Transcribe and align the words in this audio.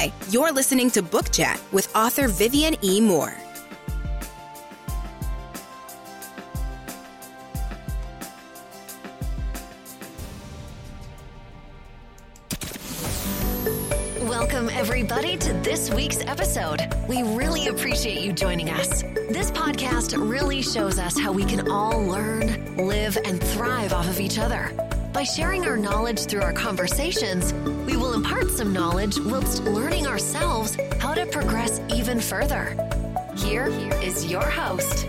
Hi, 0.00 0.12
you're 0.30 0.52
listening 0.52 0.92
to 0.92 1.02
Book 1.02 1.32
Chat 1.32 1.60
with 1.72 1.92
author 1.92 2.28
Vivian 2.28 2.76
E. 2.84 3.00
Moore. 3.00 3.36
Welcome, 14.20 14.70
everybody, 14.70 15.36
to 15.36 15.52
this 15.64 15.90
week's 15.90 16.20
episode. 16.20 16.86
We 17.08 17.24
really 17.24 17.66
appreciate 17.66 18.20
you 18.20 18.32
joining 18.32 18.70
us. 18.70 19.02
This 19.02 19.50
podcast 19.50 20.16
really 20.16 20.62
shows 20.62 21.00
us 21.00 21.18
how 21.18 21.32
we 21.32 21.44
can 21.44 21.68
all 21.68 22.00
learn, 22.00 22.76
live, 22.76 23.18
and 23.24 23.42
thrive 23.42 23.92
off 23.92 24.08
of 24.08 24.20
each 24.20 24.38
other. 24.38 24.70
By 25.12 25.24
sharing 25.24 25.66
our 25.66 25.76
knowledge 25.76 26.26
through 26.26 26.42
our 26.42 26.52
conversations, 26.52 27.52
we 27.84 27.96
knowledge 28.64 29.18
whilst 29.20 29.64
learning 29.64 30.06
ourselves 30.06 30.76
how 30.98 31.14
to 31.14 31.26
progress 31.26 31.80
even 31.88 32.20
further. 32.20 32.76
Here 33.36 33.68
is 34.02 34.26
your 34.26 34.48
host, 34.48 35.06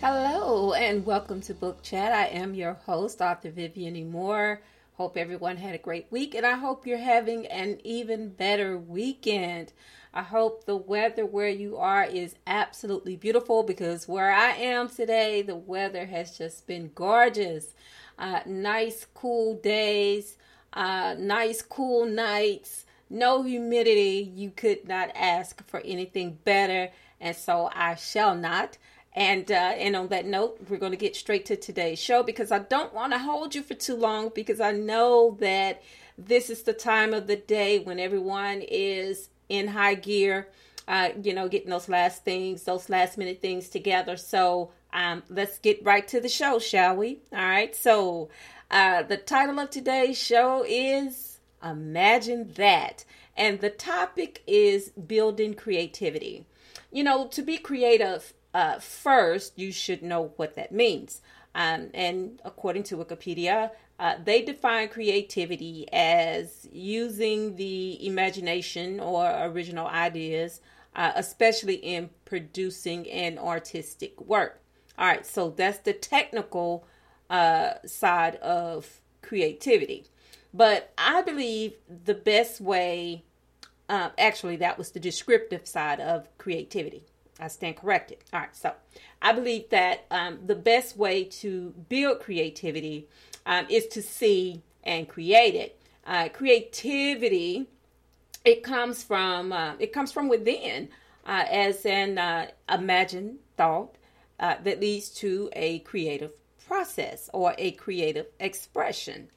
Hello 0.00 0.72
and 0.72 1.04
welcome 1.04 1.42
to 1.42 1.52
Book 1.52 1.82
Chat. 1.82 2.12
I 2.12 2.26
am 2.26 2.54
your 2.54 2.74
host, 2.86 3.20
author 3.20 3.50
Vivian. 3.50 4.10
Moore. 4.10 4.62
Hope 4.94 5.16
everyone 5.16 5.58
had 5.58 5.74
a 5.74 5.78
great 5.78 6.06
week 6.10 6.34
and 6.34 6.46
I 6.46 6.54
hope 6.54 6.86
you're 6.86 6.98
having 6.98 7.46
an 7.46 7.78
even 7.84 8.30
better 8.30 8.78
weekend. 8.78 9.72
I 10.12 10.22
hope 10.22 10.64
the 10.64 10.76
weather 10.76 11.26
where 11.26 11.48
you 11.48 11.76
are 11.76 12.04
is 12.04 12.34
absolutely 12.46 13.16
beautiful 13.16 13.62
because 13.62 14.08
where 14.08 14.32
I 14.32 14.52
am 14.52 14.88
today, 14.88 15.42
the 15.42 15.56
weather 15.56 16.06
has 16.06 16.36
just 16.36 16.66
been 16.66 16.90
gorgeous. 16.94 17.74
Uh, 18.18 18.40
nice, 18.46 19.06
cool 19.14 19.56
days, 19.56 20.36
uh, 20.72 21.14
nice, 21.18 21.62
cool 21.62 22.06
nights, 22.06 22.84
no 23.10 23.42
humidity. 23.42 24.32
You 24.34 24.50
could 24.50 24.88
not 24.88 25.10
ask 25.14 25.64
for 25.68 25.80
anything 25.80 26.38
better, 26.42 26.90
and 27.20 27.36
so 27.36 27.70
I 27.72 27.94
shall 27.94 28.34
not. 28.34 28.78
And 29.12 29.50
uh, 29.50 29.54
and 29.54 29.94
on 29.94 30.08
that 30.08 30.26
note, 30.26 30.58
we're 30.68 30.78
going 30.78 30.92
to 30.92 30.98
get 30.98 31.16
straight 31.16 31.46
to 31.46 31.56
today's 31.56 31.98
show 31.98 32.22
because 32.22 32.50
I 32.50 32.60
don't 32.60 32.94
want 32.94 33.12
to 33.12 33.18
hold 33.18 33.54
you 33.54 33.62
for 33.62 33.74
too 33.74 33.96
long 33.96 34.30
because 34.34 34.60
I 34.60 34.72
know 34.72 35.36
that 35.40 35.82
this 36.16 36.50
is 36.50 36.62
the 36.62 36.72
time 36.72 37.14
of 37.14 37.26
the 37.26 37.36
day 37.36 37.78
when 37.78 38.00
everyone 38.00 38.62
is 38.62 39.28
in 39.48 39.68
high 39.68 39.94
gear, 39.94 40.48
uh, 40.86 41.10
you 41.22 41.34
know, 41.34 41.48
getting 41.48 41.70
those 41.70 41.88
last 41.88 42.24
things, 42.24 42.64
those 42.64 42.88
last 42.88 43.18
minute 43.18 43.40
things 43.40 43.68
together. 43.68 44.16
So 44.16 44.70
um, 44.92 45.22
let's 45.28 45.58
get 45.58 45.84
right 45.84 46.06
to 46.08 46.20
the 46.20 46.28
show, 46.28 46.58
shall 46.58 46.96
we? 46.96 47.20
All 47.32 47.38
right. 47.38 47.74
So 47.74 48.30
uh, 48.70 49.02
the 49.02 49.16
title 49.16 49.58
of 49.58 49.70
today's 49.70 50.18
show 50.18 50.64
is 50.66 51.38
Imagine 51.62 52.52
That. 52.54 53.04
And 53.36 53.60
the 53.60 53.70
topic 53.70 54.42
is 54.46 54.90
building 54.90 55.54
creativity. 55.54 56.46
You 56.90 57.04
know, 57.04 57.28
to 57.28 57.42
be 57.42 57.58
creative, 57.58 58.32
uh, 58.52 58.78
first, 58.78 59.58
you 59.58 59.70
should 59.70 60.02
know 60.02 60.32
what 60.36 60.54
that 60.54 60.72
means. 60.72 61.20
Um, 61.54 61.90
and 61.94 62.40
according 62.44 62.84
to 62.84 62.96
Wikipedia, 62.96 63.70
uh, 63.98 64.14
they 64.24 64.42
define 64.42 64.88
creativity 64.88 65.86
as 65.92 66.68
using 66.70 67.56
the 67.56 68.06
imagination 68.06 69.00
or 69.00 69.28
original 69.44 69.88
ideas, 69.88 70.60
uh, 70.94 71.12
especially 71.16 71.74
in 71.74 72.10
producing 72.24 73.08
an 73.10 73.38
artistic 73.38 74.20
work. 74.20 74.60
All 74.96 75.06
right, 75.06 75.26
so 75.26 75.50
that's 75.50 75.78
the 75.78 75.92
technical 75.92 76.86
uh, 77.28 77.74
side 77.86 78.36
of 78.36 79.00
creativity. 79.22 80.06
But 80.54 80.92
I 80.96 81.22
believe 81.22 81.74
the 82.04 82.14
best 82.14 82.60
way, 82.60 83.24
uh, 83.88 84.10
actually, 84.16 84.56
that 84.56 84.78
was 84.78 84.92
the 84.92 85.00
descriptive 85.00 85.66
side 85.66 86.00
of 86.00 86.26
creativity. 86.38 87.04
I 87.40 87.48
stand 87.48 87.76
corrected. 87.76 88.18
All 88.32 88.40
right, 88.40 88.56
so 88.56 88.72
I 89.22 89.32
believe 89.32 89.70
that 89.70 90.06
um, 90.10 90.38
the 90.46 90.56
best 90.56 90.96
way 90.96 91.24
to 91.24 91.74
build 91.88 92.20
creativity 92.20 93.08
um, 93.48 93.66
is 93.68 93.86
to 93.88 94.02
see 94.02 94.62
and 94.84 95.08
create 95.08 95.56
it. 95.56 95.80
Uh, 96.06 96.28
creativity, 96.28 97.66
it 98.44 98.62
comes 98.62 99.02
from 99.02 99.52
uh, 99.52 99.72
it 99.80 99.92
comes 99.92 100.12
from 100.12 100.28
within 100.28 100.90
uh, 101.26 101.44
as 101.50 101.84
an 101.84 102.18
uh, 102.18 102.46
imagined 102.72 103.38
thought 103.56 103.96
uh, 104.38 104.54
that 104.62 104.80
leads 104.80 105.08
to 105.08 105.50
a 105.54 105.80
creative 105.80 106.30
process 106.66 107.28
or 107.32 107.54
a 107.58 107.72
creative 107.72 108.26
expression. 108.38 109.28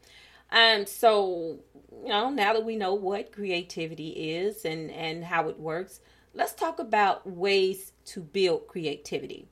And 0.51 0.87
so, 0.87 1.59
you 2.03 2.09
know, 2.09 2.29
now 2.29 2.53
that 2.53 2.65
we 2.65 2.75
know 2.75 2.93
what 2.93 3.31
creativity 3.31 4.09
is 4.09 4.65
and 4.65 4.91
and 4.91 5.23
how 5.23 5.47
it 5.47 5.57
works, 5.57 6.01
let's 6.33 6.53
talk 6.53 6.79
about 6.79 7.25
ways 7.25 7.93
to 8.07 8.19
build 8.19 8.67
creativity. 8.67 9.47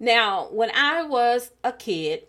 Now, 0.00 0.48
when 0.50 0.70
I 0.74 1.02
was 1.02 1.50
a 1.62 1.72
kid, 1.72 2.26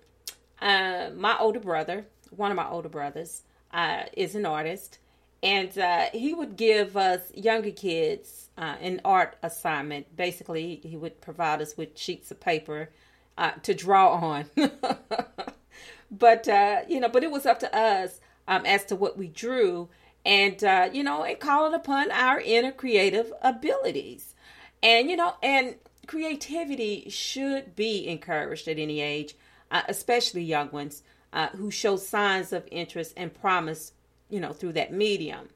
uh, 0.61 1.09
my 1.15 1.37
older 1.37 1.59
brother, 1.59 2.05
one 2.29 2.51
of 2.51 2.57
my 2.57 2.67
older 2.67 2.89
brothers, 2.89 3.43
uh, 3.73 4.03
is 4.13 4.35
an 4.35 4.45
artist, 4.45 4.99
and 5.41 5.77
uh, 5.77 6.05
he 6.11 6.33
would 6.33 6.57
give 6.57 6.97
us 6.97 7.31
younger 7.33 7.71
kids 7.71 8.49
uh, 8.57 8.75
an 8.81 8.99
art 9.05 9.37
assignment. 9.41 10.15
Basically, 10.15 10.81
he 10.83 10.97
would 10.97 11.21
provide 11.21 11.61
us 11.61 11.77
with 11.77 11.97
sheets 11.97 12.29
of 12.31 12.39
paper 12.39 12.89
uh, 13.37 13.51
to 13.63 13.73
draw 13.73 14.15
on. 14.15 14.45
but 16.11 16.47
you 16.89 16.99
know, 16.99 17.09
but 17.09 17.23
it 17.23 17.31
was 17.31 17.45
up 17.45 17.59
to 17.59 17.75
us 17.75 18.19
um, 18.47 18.65
as 18.65 18.83
to 18.85 18.95
what 18.95 19.17
we 19.17 19.27
drew, 19.27 19.87
and 20.25 20.61
you 20.93 21.03
know, 21.03 21.23
and 21.23 21.39
calling 21.39 21.73
upon 21.73 22.11
our 22.11 22.41
inner 22.41 22.71
creative 22.71 23.31
abilities, 23.41 24.35
and 24.83 25.09
you 25.09 25.15
know, 25.15 25.35
and 25.41 25.75
creativity 26.09 27.07
should 27.07 27.75
be 27.75 28.07
encouraged 28.07 28.67
at 28.67 28.79
any 28.79 28.99
age 28.99 29.35
uh, 29.71 29.83
especially 29.87 30.43
young 30.43 30.71
ones 30.71 31.03
uh, 31.33 31.49
who 31.49 31.71
show 31.71 31.95
signs 31.95 32.51
of 32.53 32.67
interest 32.71 33.13
and 33.15 33.33
promise, 33.33 33.93
you 34.29 34.39
know, 34.39 34.53
through 34.53 34.73
that 34.73 34.91
medium. 34.91 35.49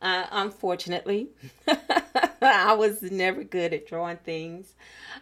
Uh, 0.00 0.26
unfortunately, 0.30 1.28
I 2.40 2.74
was 2.74 3.02
never 3.02 3.42
good 3.42 3.72
at 3.72 3.86
drawing 3.86 4.18
things. 4.18 4.74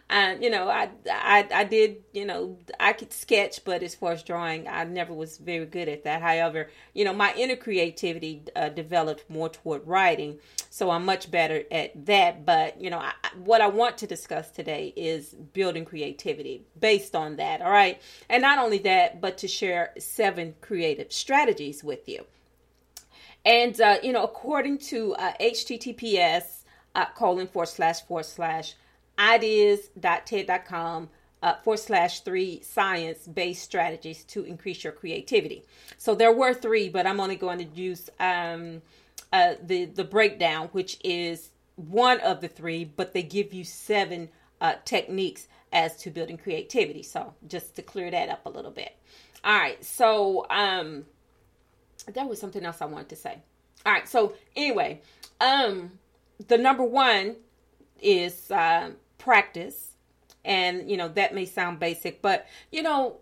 And 0.09 0.43
you 0.43 0.51
know, 0.51 0.69
I, 0.69 0.89
I 1.09 1.47
I 1.51 1.63
did 1.63 2.03
you 2.13 2.25
know 2.25 2.57
I 2.79 2.93
could 2.93 3.11
sketch, 3.11 3.65
but 3.65 3.81
as 3.81 3.95
far 3.95 4.11
as 4.11 4.21
drawing, 4.21 4.67
I 4.67 4.83
never 4.83 5.13
was 5.13 5.37
very 5.37 5.65
good 5.65 5.89
at 5.89 6.03
that. 6.03 6.21
However, 6.21 6.69
you 6.93 7.05
know, 7.05 7.13
my 7.13 7.33
inner 7.35 7.55
creativity 7.55 8.43
uh, 8.55 8.69
developed 8.69 9.27
more 9.29 9.49
toward 9.49 9.87
writing, 9.87 10.37
so 10.69 10.91
I'm 10.91 11.05
much 11.05 11.31
better 11.31 11.63
at 11.71 12.05
that. 12.05 12.45
But 12.45 12.79
you 12.79 12.91
know, 12.91 12.99
I, 12.99 13.13
what 13.43 13.61
I 13.61 13.67
want 13.67 13.97
to 13.99 14.07
discuss 14.07 14.51
today 14.51 14.93
is 14.95 15.33
building 15.33 15.85
creativity 15.85 16.65
based 16.79 17.15
on 17.15 17.37
that. 17.37 17.61
All 17.61 17.71
right, 17.71 17.99
and 18.29 18.43
not 18.43 18.59
only 18.59 18.77
that, 18.79 19.21
but 19.21 19.39
to 19.39 19.47
share 19.47 19.93
seven 19.97 20.53
creative 20.61 21.11
strategies 21.11 21.83
with 21.83 22.07
you. 22.07 22.25
And, 23.47 23.79
uh, 23.79 23.95
you 24.03 24.11
know, 24.11 24.23
according 24.23 24.79
to 24.89 25.15
uh, 25.15 25.31
https 25.39 26.63
uh, 26.93 27.05
colon 27.15 27.47
forward 27.47 27.67
slash 27.67 28.01
forward 28.01 28.25
slash 28.25 28.75
ideas.ted.com 29.17 31.09
uh, 31.41 31.53
forward 31.63 31.77
slash 31.79 32.21
three 32.21 32.61
science 32.61 33.25
based 33.25 33.63
strategies 33.63 34.25
to 34.25 34.43
increase 34.43 34.83
your 34.83 34.91
creativity. 34.91 35.63
So 35.97 36.13
there 36.13 36.33
were 36.33 36.53
three, 36.53 36.89
but 36.89 37.07
I'm 37.07 37.21
only 37.21 37.37
going 37.37 37.59
to 37.59 37.81
use 37.81 38.09
um, 38.19 38.81
uh, 39.31 39.53
the, 39.63 39.85
the 39.85 40.03
breakdown, 40.03 40.67
which 40.73 40.99
is 41.05 41.51
one 41.77 42.19
of 42.19 42.41
the 42.41 42.49
three, 42.49 42.83
but 42.83 43.13
they 43.13 43.23
give 43.23 43.53
you 43.53 43.63
seven 43.63 44.27
uh, 44.59 44.73
techniques 44.83 45.47
as 45.71 45.95
to 45.97 46.09
building 46.11 46.37
creativity. 46.37 47.03
So 47.03 47.33
just 47.47 47.77
to 47.77 47.81
clear 47.81 48.11
that 48.11 48.27
up 48.27 48.45
a 48.45 48.49
little 48.49 48.71
bit. 48.71 48.93
All 49.45 49.57
right. 49.57 49.83
So, 49.85 50.45
um, 50.49 51.05
there 52.13 52.25
was 52.25 52.39
something 52.39 52.63
else 52.63 52.81
I 52.81 52.85
wanted 52.85 53.09
to 53.09 53.15
say. 53.15 53.37
All 53.85 53.93
right. 53.93 54.07
So 54.07 54.33
anyway, 54.55 55.01
um, 55.39 55.91
the 56.47 56.57
number 56.57 56.83
one 56.83 57.35
is 58.01 58.51
uh, 58.51 58.91
practice, 59.17 59.91
and 60.45 60.89
you 60.89 60.97
know 60.97 61.07
that 61.09 61.33
may 61.33 61.45
sound 61.45 61.79
basic, 61.79 62.21
but 62.21 62.47
you 62.71 62.81
know, 62.81 63.17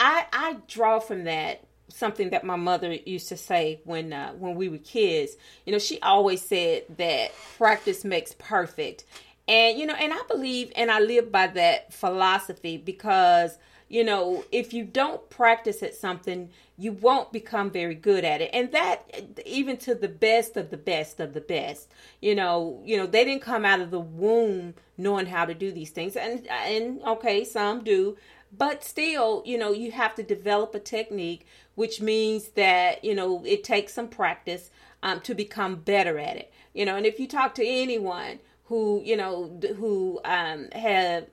I 0.00 0.26
I 0.32 0.56
draw 0.68 0.98
from 0.98 1.24
that 1.24 1.64
something 1.88 2.30
that 2.30 2.44
my 2.44 2.56
mother 2.56 2.92
used 2.92 3.28
to 3.28 3.36
say 3.36 3.80
when 3.84 4.12
uh, 4.12 4.32
when 4.32 4.54
we 4.54 4.68
were 4.68 4.78
kids. 4.78 5.36
You 5.64 5.72
know, 5.72 5.78
she 5.78 6.00
always 6.00 6.42
said 6.42 6.84
that 6.96 7.32
practice 7.56 8.04
makes 8.04 8.34
perfect, 8.38 9.04
and 9.48 9.78
you 9.78 9.86
know, 9.86 9.94
and 9.94 10.12
I 10.12 10.20
believe 10.28 10.72
and 10.76 10.90
I 10.90 11.00
live 11.00 11.30
by 11.30 11.46
that 11.48 11.92
philosophy 11.92 12.76
because 12.76 13.58
you 13.88 14.02
know, 14.02 14.44
if 14.50 14.72
you 14.72 14.84
don't 14.84 15.28
practice 15.30 15.82
at 15.82 15.94
something, 15.94 16.50
you 16.76 16.92
won't 16.92 17.32
become 17.32 17.70
very 17.70 17.94
good 17.94 18.24
at 18.24 18.40
it. 18.40 18.50
And 18.52 18.72
that 18.72 19.38
even 19.46 19.76
to 19.78 19.94
the 19.94 20.08
best 20.08 20.56
of 20.56 20.70
the 20.70 20.76
best 20.76 21.20
of 21.20 21.34
the 21.34 21.40
best. 21.40 21.92
You 22.20 22.34
know, 22.34 22.82
you 22.84 22.96
know, 22.96 23.06
they 23.06 23.24
didn't 23.24 23.42
come 23.42 23.64
out 23.64 23.80
of 23.80 23.90
the 23.90 24.00
womb 24.00 24.74
knowing 24.98 25.26
how 25.26 25.44
to 25.44 25.54
do 25.54 25.70
these 25.70 25.90
things. 25.90 26.16
And 26.16 26.46
and 26.48 27.00
okay, 27.02 27.44
some 27.44 27.84
do, 27.84 28.16
but 28.56 28.82
still, 28.82 29.42
you 29.46 29.56
know, 29.56 29.72
you 29.72 29.92
have 29.92 30.14
to 30.16 30.22
develop 30.22 30.74
a 30.74 30.80
technique, 30.80 31.46
which 31.76 32.00
means 32.00 32.48
that, 32.50 33.04
you 33.04 33.14
know, 33.14 33.44
it 33.44 33.62
takes 33.62 33.94
some 33.94 34.08
practice 34.08 34.70
um, 35.02 35.20
to 35.20 35.34
become 35.34 35.76
better 35.76 36.18
at 36.18 36.36
it. 36.36 36.52
You 36.74 36.84
know, 36.86 36.96
and 36.96 37.06
if 37.06 37.20
you 37.20 37.28
talk 37.28 37.54
to 37.54 37.66
anyone 37.66 38.40
who, 38.64 39.00
you 39.04 39.16
know, 39.16 39.58
who 39.76 40.20
um, 40.24 40.68
have 40.72 41.26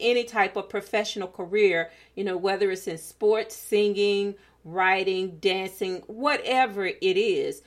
any 0.00 0.24
type 0.24 0.56
of 0.56 0.68
professional 0.68 1.28
career, 1.28 1.90
you 2.14 2.24
know, 2.24 2.36
whether 2.36 2.70
it's 2.70 2.86
in 2.86 2.98
sports, 2.98 3.54
singing, 3.56 4.34
writing, 4.64 5.38
dancing, 5.40 6.02
whatever 6.06 6.86
it 6.86 7.16
is, 7.16 7.62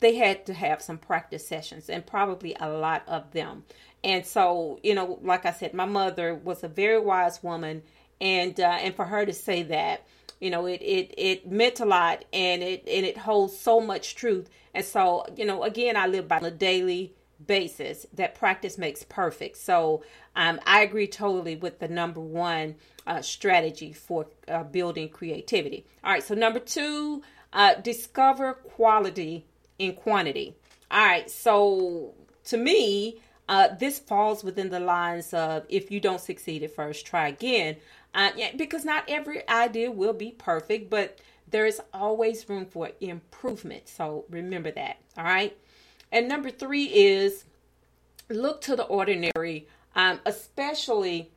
they 0.00 0.14
had 0.14 0.46
to 0.46 0.54
have 0.54 0.80
some 0.80 0.98
practice 0.98 1.46
sessions 1.46 1.88
and 1.88 2.06
probably 2.06 2.56
a 2.58 2.68
lot 2.68 3.02
of 3.06 3.30
them. 3.32 3.64
And 4.02 4.26
so, 4.26 4.78
you 4.82 4.94
know, 4.94 5.18
like 5.22 5.46
I 5.46 5.52
said, 5.52 5.74
my 5.74 5.86
mother 5.86 6.34
was 6.34 6.62
a 6.62 6.68
very 6.68 7.00
wise 7.00 7.42
woman, 7.42 7.82
and 8.20 8.58
uh, 8.60 8.78
and 8.80 8.94
for 8.94 9.06
her 9.06 9.24
to 9.24 9.32
say 9.32 9.62
that, 9.64 10.06
you 10.40 10.50
know, 10.50 10.66
it 10.66 10.82
it 10.82 11.14
it 11.16 11.50
meant 11.50 11.80
a 11.80 11.86
lot, 11.86 12.24
and 12.32 12.62
it 12.62 12.84
and 12.86 13.06
it 13.06 13.16
holds 13.16 13.58
so 13.58 13.80
much 13.80 14.14
truth. 14.14 14.50
And 14.74 14.84
so, 14.84 15.24
you 15.36 15.46
know, 15.46 15.62
again, 15.62 15.96
I 15.96 16.06
live 16.06 16.28
by 16.28 16.40
the 16.40 16.50
daily 16.50 17.14
basis 17.46 18.06
that 18.12 18.34
practice 18.34 18.78
makes 18.78 19.02
perfect. 19.04 19.56
So 19.56 20.02
um, 20.36 20.60
I 20.66 20.82
agree 20.82 21.06
totally 21.06 21.56
with 21.56 21.78
the 21.78 21.88
number 21.88 22.20
one 22.20 22.76
uh, 23.06 23.22
strategy 23.22 23.92
for 23.92 24.26
uh, 24.48 24.64
building 24.64 25.08
creativity. 25.08 25.86
All 26.02 26.12
right, 26.12 26.22
so 26.22 26.34
number 26.34 26.60
two, 26.60 27.22
uh, 27.52 27.74
discover 27.74 28.54
quality 28.54 29.46
in 29.78 29.94
quantity. 29.94 30.56
All 30.90 31.04
right, 31.04 31.30
so 31.30 32.14
to 32.44 32.56
me, 32.56 33.20
uh, 33.48 33.68
this 33.78 33.98
falls 33.98 34.42
within 34.42 34.70
the 34.70 34.80
lines 34.80 35.34
of 35.34 35.64
if 35.68 35.90
you 35.90 36.00
don't 36.00 36.20
succeed 36.20 36.62
at 36.62 36.74
first, 36.74 37.06
try 37.06 37.28
again. 37.28 37.76
Uh, 38.14 38.30
yeah, 38.36 38.50
because 38.56 38.84
not 38.84 39.04
every 39.08 39.46
idea 39.48 39.90
will 39.90 40.12
be 40.12 40.30
perfect, 40.30 40.88
but 40.88 41.18
there 41.50 41.66
is 41.66 41.80
always 41.92 42.48
room 42.48 42.64
for 42.64 42.90
improvement. 43.00 43.88
So 43.88 44.24
remember 44.30 44.70
that. 44.72 44.96
All 45.18 45.24
right. 45.24 45.56
And 46.14 46.28
number 46.28 46.48
three 46.48 46.84
is 46.84 47.44
look 48.30 48.60
to 48.62 48.76
the 48.76 48.84
ordinary, 48.84 49.66
um, 49.94 50.20
especially. 50.24 51.30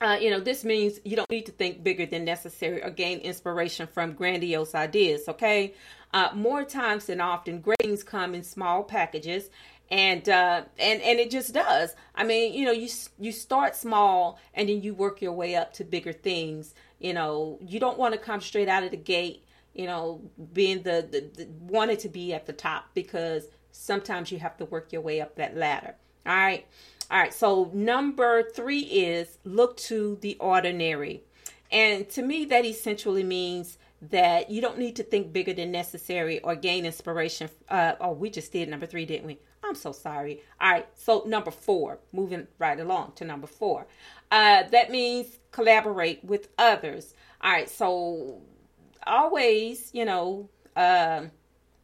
Uh, 0.00 0.18
you 0.20 0.28
know, 0.28 0.40
this 0.40 0.64
means 0.64 0.98
you 1.04 1.16
don't 1.16 1.30
need 1.30 1.46
to 1.46 1.52
think 1.52 1.82
bigger 1.82 2.04
than 2.04 2.24
necessary 2.24 2.82
or 2.82 2.90
gain 2.90 3.20
inspiration 3.20 3.86
from 3.86 4.12
grandiose 4.12 4.74
ideas. 4.74 5.26
Okay, 5.28 5.72
uh, 6.12 6.30
more 6.34 6.64
times 6.64 7.06
than 7.06 7.20
often, 7.20 7.60
great 7.60 7.78
things 7.80 8.02
come 8.02 8.34
in 8.34 8.42
small 8.42 8.82
packages, 8.82 9.48
and 9.90 10.28
uh, 10.28 10.64
and 10.78 11.00
and 11.00 11.18
it 11.18 11.30
just 11.30 11.54
does. 11.54 11.94
I 12.14 12.24
mean, 12.24 12.52
you 12.52 12.66
know, 12.66 12.72
you 12.72 12.88
you 13.18 13.32
start 13.32 13.74
small 13.74 14.38
and 14.52 14.68
then 14.68 14.82
you 14.82 14.92
work 14.92 15.22
your 15.22 15.32
way 15.32 15.54
up 15.54 15.72
to 15.74 15.84
bigger 15.84 16.12
things. 16.12 16.74
You 16.98 17.14
know, 17.14 17.58
you 17.62 17.80
don't 17.80 17.96
want 17.96 18.12
to 18.12 18.20
come 18.20 18.42
straight 18.42 18.68
out 18.68 18.82
of 18.82 18.90
the 18.90 18.98
gate. 18.98 19.44
You 19.72 19.86
know, 19.86 20.20
being 20.52 20.82
the, 20.82 21.08
the, 21.10 21.30
the 21.34 21.48
wanted 21.60 22.00
to 22.00 22.08
be 22.08 22.34
at 22.34 22.46
the 22.46 22.52
top 22.52 22.90
because 22.94 23.48
sometimes 23.74 24.30
you 24.30 24.38
have 24.38 24.56
to 24.56 24.64
work 24.64 24.92
your 24.92 25.02
way 25.02 25.20
up 25.20 25.34
that 25.36 25.56
ladder. 25.56 25.94
All 26.26 26.34
right. 26.34 26.66
All 27.10 27.18
right. 27.18 27.34
So, 27.34 27.70
number 27.74 28.42
three 28.42 28.80
is 28.80 29.38
look 29.44 29.76
to 29.78 30.16
the 30.20 30.36
ordinary. 30.40 31.22
And 31.70 32.08
to 32.10 32.22
me, 32.22 32.44
that 32.46 32.64
essentially 32.64 33.24
means 33.24 33.78
that 34.00 34.50
you 34.50 34.60
don't 34.60 34.78
need 34.78 34.96
to 34.96 35.02
think 35.02 35.32
bigger 35.32 35.52
than 35.52 35.72
necessary 35.72 36.40
or 36.40 36.54
gain 36.54 36.86
inspiration. 36.86 37.50
Uh, 37.68 37.94
oh, 38.00 38.12
we 38.12 38.30
just 38.30 38.52
did 38.52 38.68
number 38.68 38.86
three, 38.86 39.06
didn't 39.06 39.26
we? 39.26 39.38
I'm 39.64 39.74
so 39.74 39.92
sorry. 39.92 40.42
All 40.60 40.70
right. 40.70 40.88
So, 40.94 41.24
number 41.26 41.50
four, 41.50 41.98
moving 42.12 42.46
right 42.58 42.78
along 42.78 43.12
to 43.16 43.24
number 43.24 43.46
four. 43.46 43.86
Uh, 44.30 44.62
that 44.70 44.90
means 44.90 45.38
collaborate 45.50 46.24
with 46.24 46.48
others. 46.58 47.14
All 47.42 47.50
right. 47.50 47.68
So, 47.68 48.40
always, 49.06 49.90
you 49.92 50.04
know, 50.04 50.48
uh, 50.76 51.22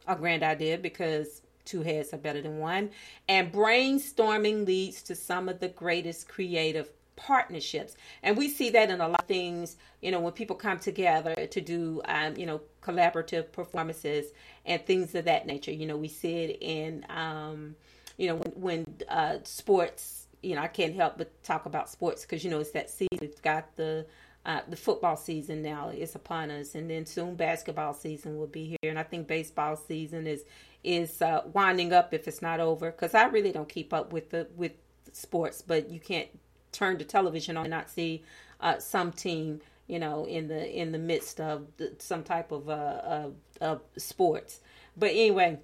a 0.07 0.15
grand 0.15 0.43
idea 0.43 0.77
because 0.77 1.41
two 1.71 1.81
heads 1.81 2.13
are 2.13 2.17
better 2.17 2.41
than 2.41 2.59
one. 2.59 2.89
And 3.27 3.51
brainstorming 3.51 4.65
leads 4.65 5.01
to 5.03 5.15
some 5.15 5.49
of 5.49 5.59
the 5.59 5.69
greatest 5.69 6.27
creative 6.27 6.89
partnerships. 7.15 7.95
And 8.23 8.35
we 8.35 8.49
see 8.49 8.69
that 8.71 8.89
in 8.89 8.99
a 8.99 9.07
lot 9.07 9.21
of 9.21 9.27
things, 9.27 9.77
you 10.01 10.11
know, 10.11 10.19
when 10.19 10.33
people 10.33 10.55
come 10.55 10.79
together 10.79 11.35
to 11.35 11.61
do, 11.61 12.01
um, 12.05 12.35
you 12.35 12.45
know, 12.45 12.61
collaborative 12.81 13.51
performances 13.51 14.33
and 14.65 14.85
things 14.85 15.13
of 15.15 15.25
that 15.25 15.45
nature. 15.45 15.71
You 15.71 15.85
know, 15.85 15.97
we 15.97 16.07
see 16.07 16.35
it 16.45 16.57
in, 16.61 17.05
um, 17.09 17.75
you 18.17 18.27
know, 18.27 18.35
when, 18.35 18.51
when 18.55 18.85
uh, 19.07 19.37
sports, 19.43 20.27
you 20.41 20.55
know, 20.55 20.61
I 20.61 20.67
can't 20.67 20.95
help 20.95 21.17
but 21.17 21.43
talk 21.43 21.65
about 21.65 21.89
sports 21.89 22.23
because, 22.23 22.43
you 22.43 22.49
know, 22.49 22.59
it's 22.59 22.71
that 22.71 22.89
season. 22.89 23.19
We've 23.19 23.41
got 23.41 23.75
the, 23.75 24.05
uh, 24.45 24.61
the 24.67 24.75
football 24.75 25.15
season 25.15 25.61
now 25.61 25.89
is 25.89 26.15
upon 26.15 26.49
us, 26.49 26.73
and 26.73 26.89
then 26.89 27.05
soon 27.05 27.35
basketball 27.35 27.93
season 27.93 28.37
will 28.37 28.47
be 28.47 28.65
here, 28.81 28.89
and 28.89 28.97
I 28.97 29.03
think 29.03 29.27
baseball 29.27 29.75
season 29.75 30.25
is 30.25 30.43
is 30.83 31.21
uh, 31.21 31.41
winding 31.53 31.93
up 31.93 32.13
if 32.13 32.27
it's 32.27 32.41
not 32.41 32.59
over 32.59 32.91
because 32.91 33.13
I 33.13 33.25
really 33.25 33.51
don't 33.51 33.69
keep 33.69 33.93
up 33.93 34.11
with 34.13 34.31
the 34.31 34.47
with 34.55 34.73
sports, 35.13 35.61
but 35.61 35.89
you 35.89 35.99
can't 35.99 36.27
turn 36.71 36.97
the 36.97 37.03
television 37.03 37.57
on 37.57 37.65
and 37.65 37.71
not 37.71 37.89
see 37.89 38.23
uh, 38.59 38.79
some 38.79 39.11
team 39.11 39.61
you 39.87 39.99
know 39.99 40.25
in 40.25 40.47
the 40.47 40.79
in 40.79 40.91
the 40.91 40.97
midst 40.97 41.39
of 41.39 41.67
the, 41.77 41.93
some 41.99 42.23
type 42.23 42.51
of, 42.51 42.69
uh, 42.69 43.29
of 43.59 43.81
sports. 43.97 44.61
But 44.97 45.11
anyway, 45.11 45.59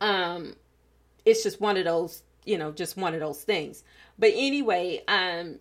um, 0.00 0.56
it's 1.24 1.42
just 1.42 1.60
one 1.60 1.76
of 1.76 1.84
those 1.84 2.22
you 2.44 2.58
know 2.58 2.72
just 2.72 2.96
one 2.96 3.14
of 3.14 3.20
those 3.20 3.42
things. 3.42 3.84
But 4.18 4.32
anyway, 4.34 5.02
um, 5.06 5.58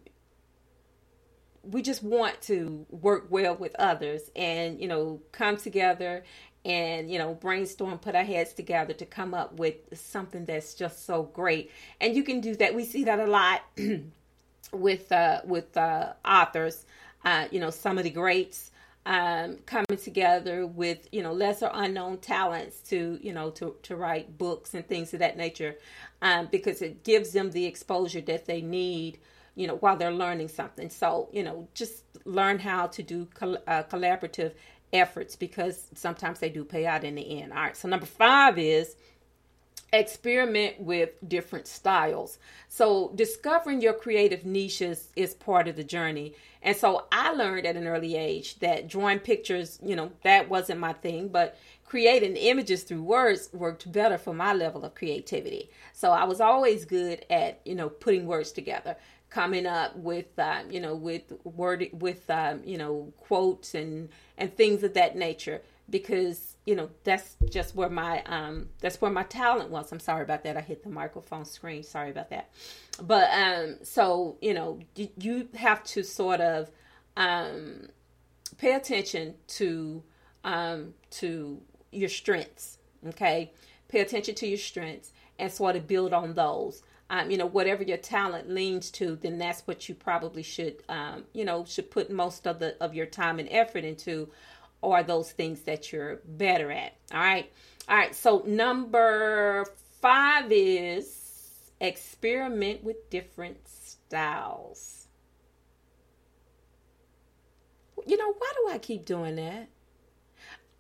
we 1.64 1.82
just 1.82 2.02
want 2.02 2.42
to 2.44 2.86
work 2.90 3.28
well 3.30 3.56
with 3.56 3.76
others 3.78 4.32
and 4.36 4.80
you 4.80 4.88
know 4.88 5.22
come 5.32 5.58
together 5.58 6.24
and 6.64 7.10
you 7.10 7.18
know 7.18 7.34
brainstorm 7.34 7.98
put 7.98 8.16
our 8.16 8.24
heads 8.24 8.54
together 8.54 8.94
to 8.94 9.06
come 9.06 9.34
up 9.34 9.54
with 9.54 9.76
something 9.94 10.46
that's 10.46 10.74
just 10.74 11.06
so 11.06 11.24
great. 11.24 11.72
And 12.00 12.16
you 12.16 12.24
can 12.24 12.40
do 12.42 12.56
that. 12.58 12.76
We 12.76 12.86
see 12.86 13.04
that 13.06 13.20
a 13.20 13.26
lot 13.26 13.62
with 14.74 15.12
uh 15.12 15.42
with 15.46 15.76
uh 15.78 16.14
authors. 16.26 16.86
Uh 17.26 17.48
you 17.52 17.60
know 17.60 17.70
some 17.70 17.98
of 17.98 18.04
the 18.04 18.10
greats 18.10 18.72
um 19.06 19.58
coming 19.66 19.98
together 20.04 20.68
with 20.68 21.08
you 21.12 21.24
know 21.24 21.34
lesser 21.34 21.70
unknown 21.74 22.18
talents 22.20 22.80
to 22.82 23.18
you 23.22 23.34
know 23.34 23.50
to 23.50 23.76
to 23.82 23.96
write 23.96 24.38
books 24.38 24.76
and 24.76 24.88
things 24.88 25.12
of 25.14 25.20
that 25.20 25.38
nature 25.38 25.76
um 26.22 26.48
because 26.52 26.84
it 26.84 27.04
gives 27.04 27.32
them 27.32 27.50
the 27.50 27.66
exposure 27.66 28.22
that 28.22 28.46
they 28.46 28.62
need 28.62 29.18
you 29.56 29.68
know 29.68 29.76
while 29.78 29.98
they're 29.98 30.12
learning 30.12 30.48
something. 30.48 30.90
So 30.90 31.30
you 31.32 31.44
know 31.44 31.68
just 31.74 32.04
learn 32.26 32.60
how 32.60 32.88
to 32.88 33.04
do 33.04 33.28
col- 33.34 33.58
uh, 33.68 33.84
collaborative 33.84 34.54
efforts 34.94 35.36
because 35.36 35.88
sometimes 35.96 36.40
they 36.40 36.50
do 36.50 36.64
pay 36.64 36.86
out 36.86 37.04
in 37.04 37.16
the 37.16 37.42
end. 37.42 37.54
All 37.54 37.60
right, 37.60 37.78
so 37.78 37.88
number 37.88 38.06
five 38.06 38.58
is 38.58 38.96
experiment 39.94 40.80
with 40.80 41.10
different 41.28 41.68
styles. 41.68 42.40
So 42.70 43.12
discovering 43.16 43.82
your 43.82 43.94
creative 43.94 44.46
niches 44.46 45.10
is 45.16 45.34
part 45.34 45.68
of 45.68 45.76
the 45.76 45.84
journey. 45.84 46.34
And 46.62 46.78
so 46.78 47.08
I 47.12 47.34
learned 47.34 47.66
at 47.66 47.76
an 47.76 47.88
early 47.88 48.16
age 48.16 48.60
that 48.60 48.88
drawing 48.88 49.20
pictures, 49.20 49.80
you 49.84 49.96
know, 49.96 50.12
that 50.24 50.50
wasn't 50.50 50.80
my 50.80 50.94
thing, 50.94 51.28
but 51.28 51.58
creating 51.84 52.38
images 52.38 52.84
through 52.84 53.04
words 53.04 53.50
worked 53.52 53.92
better 53.92 54.18
for 54.18 54.34
my 54.34 54.54
level 54.54 54.86
of 54.86 54.96
creativity. 54.96 55.70
So 55.94 56.12
I 56.12 56.24
was 56.24 56.40
always 56.40 56.86
good 56.86 57.26
at, 57.30 57.60
you 57.66 57.76
know, 57.76 57.90
putting 57.90 58.26
words 58.26 58.54
together 58.54 58.96
coming 59.32 59.66
up 59.66 59.96
with 59.96 60.38
um, 60.38 60.70
you 60.70 60.80
know 60.80 60.94
with 60.94 61.34
word 61.44 61.90
with 61.94 62.30
um, 62.30 62.62
you 62.64 62.78
know 62.78 63.12
quotes 63.18 63.74
and 63.74 64.10
and 64.38 64.56
things 64.56 64.84
of 64.84 64.94
that 64.94 65.16
nature. 65.16 65.62
Because 65.90 66.56
you 66.66 66.76
know 66.76 66.90
that's 67.04 67.36
just 67.50 67.76
where 67.76 67.90
my 67.90 68.24
um 68.24 68.70
that's 68.80 69.02
where 69.02 69.12
my 69.12 69.24
talent 69.24 69.72
was. 69.72 69.92
I'm 69.92 70.00
sorry 70.00 70.24
about 70.24 70.44
that. 70.44 70.56
I 70.56 70.62
hit 70.62 70.84
the 70.84 70.90
microphone 70.90 71.46
screen. 71.46 71.84
Sorry 71.84 72.12
about 72.12 72.30
that. 72.30 72.50
But 73.02 73.30
um 73.32 73.78
so 73.84 74.38
you 74.42 74.54
know 74.54 74.80
you, 74.96 75.10
you 75.18 75.50
have 75.56 75.84
to 75.86 76.04
sort 76.04 76.40
of 76.40 76.70
um 77.18 77.90
pay 78.58 78.74
attention 78.74 79.34
to 79.48 80.04
um 80.46 80.94
to 81.10 81.60
your 81.92 82.10
strengths 82.10 82.78
okay? 83.08 83.52
Pay 83.88 84.00
attention 84.00 84.36
to 84.36 84.48
your 84.48 84.58
strengths 84.58 85.12
and 85.40 85.52
sort 85.52 85.76
of 85.76 85.88
build 85.88 86.14
on 86.14 86.34
those 86.34 86.84
um, 87.12 87.30
you 87.30 87.38
know, 87.38 87.46
whatever 87.46 87.84
your 87.84 87.98
talent 87.98 88.50
leans 88.50 88.90
to, 88.92 89.18
then 89.18 89.38
that's 89.38 89.68
what 89.68 89.90
you 89.90 89.94
probably 89.94 90.44
should, 90.44 90.82
um, 90.88 91.26
you 91.34 91.44
know, 91.44 91.66
should 91.66 91.92
put 91.92 92.10
most 92.10 92.48
of 92.48 92.58
the 92.60 92.82
of 92.82 92.96
your 92.96 93.06
time 93.06 93.38
and 93.38 93.50
effort 93.52 93.84
into, 93.84 94.30
or 94.82 95.04
those 95.04 95.30
things 95.30 95.60
that 95.64 95.92
you're 95.92 96.22
better 96.26 96.72
at. 96.72 96.96
All 97.14 97.20
right, 97.20 97.52
all 97.90 97.98
right. 97.98 98.16
So 98.16 98.44
number 98.48 99.66
five 100.02 100.50
is 100.52 101.74
experiment 101.82 102.82
with 102.82 103.10
different 103.10 103.58
styles. 103.68 105.08
You 108.08 108.16
know, 108.16 108.32
why 108.32 108.52
do 108.56 108.74
I 108.74 108.78
keep 108.78 109.06
doing 109.06 109.36
that? 109.36 109.68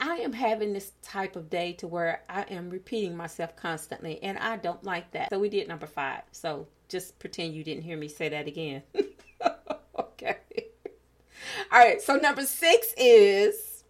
I 0.01 0.15
am 0.15 0.33
having 0.33 0.73
this 0.73 0.91
type 1.03 1.35
of 1.35 1.51
day 1.51 1.73
to 1.73 1.87
where 1.87 2.23
I 2.27 2.41
am 2.49 2.71
repeating 2.71 3.15
myself 3.15 3.55
constantly, 3.55 4.21
and 4.23 4.35
I 4.39 4.57
don't 4.57 4.83
like 4.83 5.11
that. 5.11 5.29
So 5.29 5.37
we 5.37 5.47
did 5.47 5.67
number 5.67 5.85
five. 5.85 6.23
So 6.31 6.67
just 6.89 7.19
pretend 7.19 7.53
you 7.53 7.63
didn't 7.63 7.83
hear 7.83 7.95
me 7.95 8.07
say 8.07 8.29
that 8.29 8.47
again. 8.47 8.81
okay. 9.99 10.37
All 11.71 11.79
right. 11.79 12.01
So 12.01 12.15
number 12.15 12.45
six 12.47 12.93
is 12.97 13.83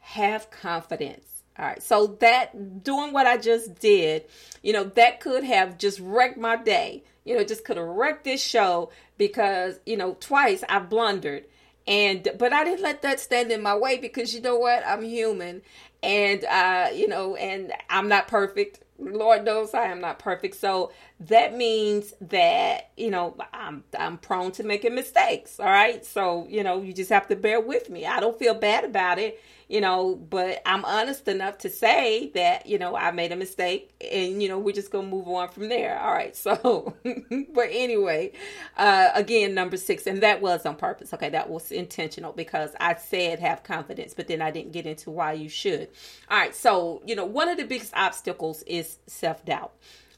have 0.00 0.50
confidence. 0.50 1.26
All 1.58 1.64
right. 1.64 1.82
So 1.82 2.18
that 2.20 2.84
doing 2.84 3.14
what 3.14 3.26
I 3.26 3.38
just 3.38 3.76
did, 3.76 4.26
you 4.62 4.74
know, 4.74 4.84
that 4.84 5.20
could 5.20 5.44
have 5.44 5.78
just 5.78 5.98
wrecked 5.98 6.36
my 6.36 6.56
day. 6.56 7.04
You 7.24 7.38
know, 7.38 7.42
just 7.42 7.64
could 7.64 7.78
have 7.78 7.86
wrecked 7.86 8.24
this 8.24 8.42
show 8.42 8.90
because, 9.16 9.80
you 9.86 9.96
know, 9.96 10.16
twice 10.20 10.62
I 10.68 10.78
blundered. 10.80 11.46
And 11.86 12.28
but 12.38 12.52
I 12.52 12.64
didn't 12.64 12.82
let 12.82 13.02
that 13.02 13.20
stand 13.20 13.52
in 13.52 13.62
my 13.62 13.76
way 13.76 13.98
because 13.98 14.34
you 14.34 14.40
know 14.40 14.58
what? 14.58 14.84
I'm 14.86 15.02
human 15.02 15.62
and 16.02 16.44
uh, 16.44 16.88
you 16.94 17.08
know, 17.08 17.36
and 17.36 17.72
I'm 17.88 18.08
not 18.08 18.28
perfect. 18.28 18.80
Lord 18.98 19.44
knows 19.44 19.74
I 19.74 19.86
am 19.86 20.00
not 20.00 20.18
perfect. 20.18 20.56
So 20.56 20.90
that 21.20 21.54
means 21.54 22.14
that, 22.22 22.90
you 22.96 23.10
know, 23.10 23.36
I'm 23.52 23.84
I'm 23.98 24.18
prone 24.18 24.52
to 24.52 24.62
making 24.62 24.94
mistakes. 24.94 25.60
All 25.60 25.66
right. 25.66 26.04
So, 26.04 26.46
you 26.48 26.62
know, 26.62 26.80
you 26.82 26.92
just 26.92 27.10
have 27.10 27.28
to 27.28 27.36
bear 27.36 27.60
with 27.60 27.90
me. 27.90 28.06
I 28.06 28.20
don't 28.20 28.38
feel 28.38 28.54
bad 28.54 28.84
about 28.84 29.18
it 29.18 29.40
you 29.68 29.80
know, 29.80 30.14
but 30.14 30.62
I'm 30.64 30.84
honest 30.84 31.26
enough 31.26 31.58
to 31.58 31.70
say 31.70 32.30
that, 32.34 32.66
you 32.66 32.78
know, 32.78 32.96
I 32.96 33.10
made 33.10 33.32
a 33.32 33.36
mistake 33.36 33.90
and, 34.12 34.40
you 34.40 34.48
know, 34.48 34.58
we're 34.58 34.74
just 34.74 34.92
going 34.92 35.10
to 35.10 35.10
move 35.10 35.26
on 35.26 35.48
from 35.48 35.68
there. 35.68 35.98
All 35.98 36.12
right. 36.12 36.36
So, 36.36 36.94
but 37.52 37.68
anyway, 37.70 38.30
uh, 38.76 39.10
again, 39.14 39.54
number 39.54 39.76
six, 39.76 40.06
and 40.06 40.22
that 40.22 40.40
was 40.40 40.64
on 40.64 40.76
purpose. 40.76 41.12
Okay. 41.12 41.30
That 41.30 41.50
was 41.50 41.72
intentional 41.72 42.32
because 42.32 42.70
I 42.78 42.94
said 42.94 43.40
have 43.40 43.64
confidence, 43.64 44.14
but 44.14 44.28
then 44.28 44.40
I 44.40 44.52
didn't 44.52 44.70
get 44.70 44.86
into 44.86 45.10
why 45.10 45.32
you 45.32 45.48
should. 45.48 45.88
All 46.30 46.38
right. 46.38 46.54
So, 46.54 47.02
you 47.04 47.16
know, 47.16 47.24
one 47.24 47.48
of 47.48 47.56
the 47.56 47.64
biggest 47.64 47.92
obstacles 47.96 48.62
is 48.62 48.98
self 49.08 49.44
doubt. 49.44 49.72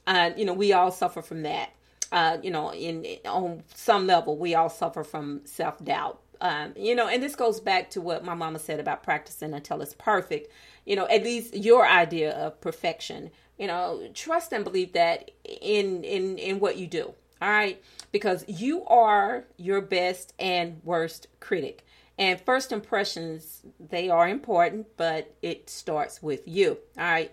Uh, 0.07 0.31
you 0.37 0.45
know, 0.45 0.55
we 0.55 0.75
all 0.75 0.91
suffer 0.91 1.23
from 1.23 1.43
that. 1.43 1.71
Uh, 2.13 2.39
you 2.43 2.51
know, 2.51 2.73
in 2.73 3.07
on 3.27 3.63
some 3.75 4.07
level, 4.07 4.37
we 4.37 4.55
all 4.55 4.71
suffer 4.71 5.05
from 5.05 5.41
self 5.45 5.83
doubt 5.83 6.21
um, 6.41 6.73
you 6.77 6.95
know, 6.95 7.09
and 7.09 7.23
this 7.23 7.35
goes 7.35 7.61
back 7.61 7.91
to 7.91 8.01
what 8.01 8.25
my 8.25 8.35
mama 8.35 8.59
said 8.59 8.81
about 8.81 9.03
practicing 9.03 9.55
until 9.55 9.81
it's 9.83 9.95
perfect. 9.95 10.53
You 10.85 10.97
know, 10.97 11.07
at 11.09 11.23
least 11.23 11.55
your 11.55 11.87
idea 11.87 12.33
of 12.33 12.61
perfection. 12.61 13.31
You 13.59 13.67
know, 13.67 14.09
trust 14.15 14.53
and 14.53 14.65
believe 14.65 14.93
that 14.93 15.31
in 15.45 16.05
in 16.05 16.39
in 16.39 16.61
what 16.61 16.77
you 16.77 16.87
do. 16.87 17.15
All 17.41 17.49
right, 17.49 17.83
because 18.13 18.45
you 18.49 18.85
are 18.87 19.45
your 19.57 19.81
best 19.81 20.33
and 20.39 20.81
worst 20.85 21.29
critic. 21.41 21.85
And 22.19 22.41
first 22.41 22.73
impressions, 22.73 23.63
they 23.79 24.11
are 24.11 24.29
important, 24.29 24.89
but 24.97 25.33
it 25.41 25.71
starts 25.71 26.21
with 26.21 26.49
you. 26.49 26.79
All 26.97 27.05
right. 27.05 27.31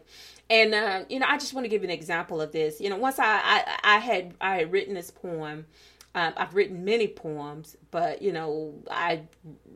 And 0.49 0.75
uh, 0.75 1.05
you 1.09 1.19
know, 1.19 1.25
I 1.27 1.37
just 1.37 1.53
want 1.53 1.65
to 1.65 1.69
give 1.69 1.83
an 1.83 1.89
example 1.89 2.39
of 2.39 2.51
this. 2.51 2.79
You 2.79 2.89
know, 2.89 2.97
once 2.97 3.17
I 3.17 3.39
I, 3.43 3.79
I 3.83 3.97
had 3.97 4.35
I 4.39 4.57
had 4.57 4.71
written 4.71 4.93
this 4.93 5.09
poem 5.09 5.65
um, 6.15 6.33
I've 6.37 6.55
written 6.55 6.85
many 6.85 7.09
poems, 7.09 7.75
but 7.91 8.21
you 8.21 8.31
know, 8.31 8.73
I 8.89 9.23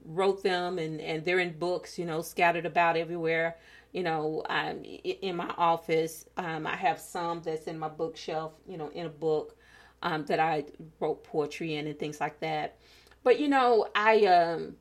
wrote 0.06 0.42
them 0.42 0.80
and, 0.80 1.02
and 1.02 1.24
they're 1.26 1.40
in 1.40 1.60
books, 1.60 2.00
you 2.00 2.06
know, 2.06 2.22
scattered 2.22 2.66
about 2.66 2.96
everywhere. 2.96 3.58
You 3.92 4.04
know, 4.04 4.44
I'm 4.50 4.84
in 4.84 5.36
my 5.36 5.54
office. 5.58 6.26
Um, 6.38 6.66
I 6.66 6.78
have 6.78 7.00
some 7.00 7.42
that's 7.42 7.68
in 7.68 7.78
my 7.78 7.90
bookshelf, 7.90 8.54
you 8.66 8.78
know, 8.78 8.90
in 8.90 9.06
a 9.06 9.10
book 9.10 9.58
um, 10.02 10.24
that 10.26 10.40
I 10.40 10.64
wrote 11.02 11.26
poetry 11.26 11.76
in 11.76 11.88
and 11.88 12.00
things 12.00 12.22
like 12.22 12.40
that. 12.40 12.78
But 13.24 13.40
you 13.40 13.50
know, 13.50 13.88
I 13.94 14.26
um, 14.28 14.78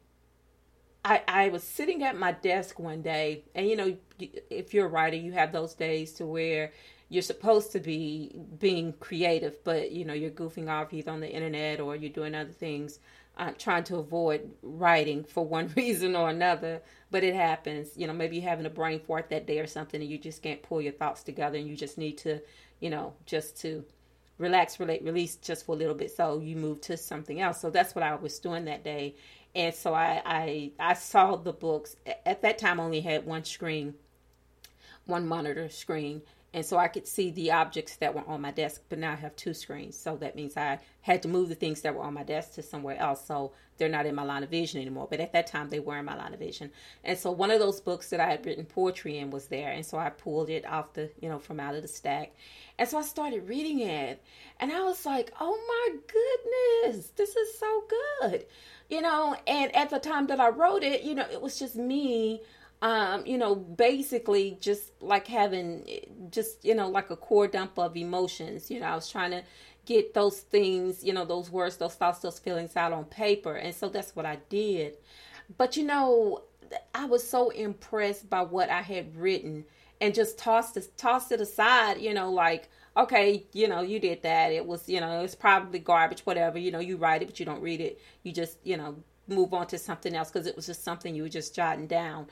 I 1.04 1.22
I 1.26 1.48
was 1.48 1.64
sitting 1.64 2.04
at 2.04 2.16
my 2.16 2.32
desk 2.32 2.78
one 2.78 3.02
day, 3.02 3.42
and 3.56 3.66
you 3.66 3.74
know, 3.74 3.96
if 4.48 4.72
you're 4.72 4.86
a 4.86 4.90
writer, 4.90 5.16
you 5.16 5.32
have 5.32 5.50
those 5.50 5.74
days 5.74 6.12
to 6.14 6.26
where 6.26 6.70
you're 7.08 7.22
supposed 7.22 7.72
to 7.72 7.80
be 7.80 8.32
being 8.58 8.92
creative, 9.00 9.62
but 9.64 9.92
you 9.92 10.04
know 10.04 10.12
you're 10.12 10.30
goofing 10.30 10.68
off 10.68 10.92
either 10.92 11.10
on 11.10 11.20
the 11.20 11.30
internet 11.30 11.80
or 11.80 11.96
you're 11.96 12.10
doing 12.10 12.34
other 12.34 12.52
things, 12.52 12.98
uh, 13.38 13.52
trying 13.58 13.84
to 13.84 13.96
avoid 13.96 14.50
writing 14.62 15.24
for 15.24 15.44
one 15.44 15.72
reason 15.76 16.14
or 16.14 16.28
another. 16.28 16.82
But 17.10 17.24
it 17.24 17.34
happens. 17.34 17.96
You 17.96 18.06
know, 18.06 18.12
maybe 18.12 18.36
you're 18.36 18.48
having 18.48 18.66
a 18.66 18.70
brain 18.70 19.00
fart 19.00 19.30
that 19.30 19.46
day 19.46 19.58
or 19.58 19.66
something, 19.66 20.00
and 20.00 20.10
you 20.10 20.18
just 20.18 20.42
can't 20.42 20.62
pull 20.62 20.82
your 20.82 20.92
thoughts 20.92 21.22
together, 21.22 21.56
and 21.56 21.66
you 21.66 21.76
just 21.76 21.96
need 21.96 22.18
to, 22.18 22.40
you 22.80 22.90
know, 22.90 23.14
just 23.24 23.58
to 23.62 23.84
relax, 24.36 24.78
relate, 24.78 25.02
release 25.02 25.36
just 25.36 25.64
for 25.64 25.74
a 25.74 25.78
little 25.78 25.94
bit. 25.94 26.14
So 26.14 26.40
you 26.40 26.56
move 26.56 26.82
to 26.82 26.96
something 26.98 27.40
else. 27.40 27.60
So 27.60 27.70
that's 27.70 27.94
what 27.94 28.04
I 28.04 28.14
was 28.16 28.38
doing 28.38 28.66
that 28.66 28.84
day, 28.84 29.14
and 29.54 29.74
so 29.74 29.94
I 29.94 30.20
I, 30.26 30.72
I 30.78 30.92
saw 30.92 31.36
the 31.36 31.54
books 31.54 31.96
at 32.26 32.42
that 32.42 32.58
time. 32.58 32.80
I 32.80 32.82
only 32.82 33.00
had 33.00 33.24
one 33.24 33.44
screen, 33.44 33.94
one 35.06 35.26
monitor 35.26 35.70
screen 35.70 36.20
and 36.54 36.64
so 36.64 36.78
I 36.78 36.88
could 36.88 37.06
see 37.06 37.30
the 37.30 37.52
objects 37.52 37.96
that 37.96 38.14
were 38.14 38.26
on 38.26 38.40
my 38.40 38.50
desk, 38.50 38.82
but 38.88 38.98
now 38.98 39.12
I 39.12 39.16
have 39.16 39.36
two 39.36 39.52
screens. 39.52 39.96
So 39.98 40.16
that 40.16 40.34
means 40.34 40.56
I 40.56 40.78
had 41.02 41.22
to 41.22 41.28
move 41.28 41.50
the 41.50 41.54
things 41.54 41.82
that 41.82 41.94
were 41.94 42.02
on 42.02 42.14
my 42.14 42.22
desk 42.22 42.54
to 42.54 42.62
somewhere 42.62 42.96
else. 42.98 43.26
So 43.26 43.52
they're 43.76 43.90
not 43.90 44.06
in 44.06 44.14
my 44.14 44.24
line 44.24 44.42
of 44.42 44.48
vision 44.48 44.80
anymore. 44.80 45.08
But 45.10 45.20
at 45.20 45.32
that 45.34 45.46
time, 45.46 45.68
they 45.68 45.78
were 45.78 45.98
in 45.98 46.06
my 46.06 46.16
line 46.16 46.32
of 46.32 46.38
vision. 46.38 46.70
And 47.04 47.18
so 47.18 47.30
one 47.30 47.50
of 47.50 47.60
those 47.60 47.82
books 47.82 48.08
that 48.10 48.20
I 48.20 48.30
had 48.30 48.46
written 48.46 48.64
poetry 48.64 49.18
in 49.18 49.30
was 49.30 49.48
there. 49.48 49.70
And 49.70 49.84
so 49.84 49.98
I 49.98 50.08
pulled 50.08 50.48
it 50.48 50.66
off 50.66 50.94
the, 50.94 51.10
you 51.20 51.28
know, 51.28 51.38
from 51.38 51.60
out 51.60 51.74
of 51.74 51.82
the 51.82 51.88
stack. 51.88 52.32
And 52.78 52.88
so 52.88 52.98
I 52.98 53.02
started 53.02 53.46
reading 53.46 53.80
it. 53.80 54.22
And 54.58 54.72
I 54.72 54.82
was 54.84 55.04
like, 55.04 55.32
oh 55.38 55.58
my 55.68 56.92
goodness, 56.92 57.10
this 57.10 57.36
is 57.36 57.58
so 57.58 57.84
good. 58.20 58.46
You 58.88 59.02
know, 59.02 59.36
and 59.46 59.74
at 59.76 59.90
the 59.90 59.98
time 59.98 60.28
that 60.28 60.40
I 60.40 60.48
wrote 60.48 60.82
it, 60.82 61.02
you 61.02 61.14
know, 61.14 61.26
it 61.30 61.42
was 61.42 61.58
just 61.58 61.76
me 61.76 62.40
um, 62.80 63.26
you 63.26 63.38
know, 63.38 63.54
basically 63.54 64.56
just 64.60 64.92
like 65.00 65.26
having 65.26 66.28
just, 66.30 66.64
you 66.64 66.74
know, 66.74 66.88
like 66.88 67.10
a 67.10 67.16
core 67.16 67.48
dump 67.48 67.78
of 67.78 67.96
emotions. 67.96 68.70
You 68.70 68.80
know, 68.80 68.86
I 68.86 68.94
was 68.94 69.10
trying 69.10 69.32
to 69.32 69.42
get 69.84 70.14
those 70.14 70.40
things, 70.40 71.02
you 71.02 71.12
know, 71.12 71.24
those 71.24 71.50
words, 71.50 71.76
those 71.76 71.94
thoughts, 71.94 72.20
those 72.20 72.38
feelings 72.38 72.76
out 72.76 72.92
on 72.92 73.04
paper. 73.06 73.54
And 73.54 73.74
so 73.74 73.88
that's 73.88 74.14
what 74.14 74.26
I 74.26 74.38
did. 74.48 74.94
But, 75.56 75.76
you 75.76 75.84
know, 75.84 76.42
I 76.94 77.06
was 77.06 77.28
so 77.28 77.50
impressed 77.50 78.28
by 78.28 78.42
what 78.42 78.68
I 78.68 78.82
had 78.82 79.16
written 79.16 79.64
and 80.00 80.14
just 80.14 80.38
tossed 80.38 80.76
it, 80.76 80.88
tossed 80.96 81.32
it 81.32 81.40
aside, 81.40 82.00
you 82.00 82.14
know, 82.14 82.30
like, 82.30 82.68
okay, 82.96 83.46
you 83.52 83.66
know, 83.66 83.80
you 83.80 83.98
did 83.98 84.22
that. 84.22 84.52
It 84.52 84.64
was, 84.64 84.88
you 84.88 85.00
know, 85.00 85.22
it's 85.22 85.34
probably 85.34 85.78
garbage, 85.78 86.20
whatever. 86.20 86.58
You 86.58 86.70
know, 86.70 86.80
you 86.80 86.96
write 86.96 87.22
it, 87.22 87.26
but 87.26 87.40
you 87.40 87.46
don't 87.46 87.62
read 87.62 87.80
it. 87.80 88.00
You 88.22 88.32
just, 88.32 88.58
you 88.64 88.76
know, 88.76 88.96
move 89.26 89.52
on 89.54 89.66
to 89.68 89.78
something 89.78 90.14
else 90.14 90.30
because 90.30 90.46
it 90.46 90.56
was 90.56 90.66
just 90.66 90.84
something 90.84 91.14
you 91.14 91.22
were 91.22 91.28
just 91.28 91.54
jotting 91.54 91.86
down. 91.86 92.26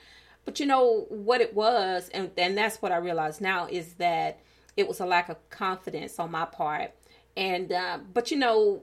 But 0.47 0.61
you 0.61 0.65
know 0.65 1.07
what 1.11 1.43
it 1.43 1.53
was, 1.55 2.09
and, 2.11 2.31
and 2.38 2.57
that's 2.57 2.81
what 2.81 2.93
I 2.93 2.97
realize 2.97 3.41
now 3.41 3.67
is 3.67 3.95
that 3.95 4.41
it 4.76 4.88
was 4.88 5.00
a 5.00 5.07
lack 5.07 5.29
of 5.29 5.50
confidence 5.50 6.19
on 6.19 6.31
my 6.31 6.47
part. 6.47 6.93
And 7.37 7.71
uh, 7.71 7.99
but 8.15 8.31
you 8.31 8.38
know, 8.38 8.83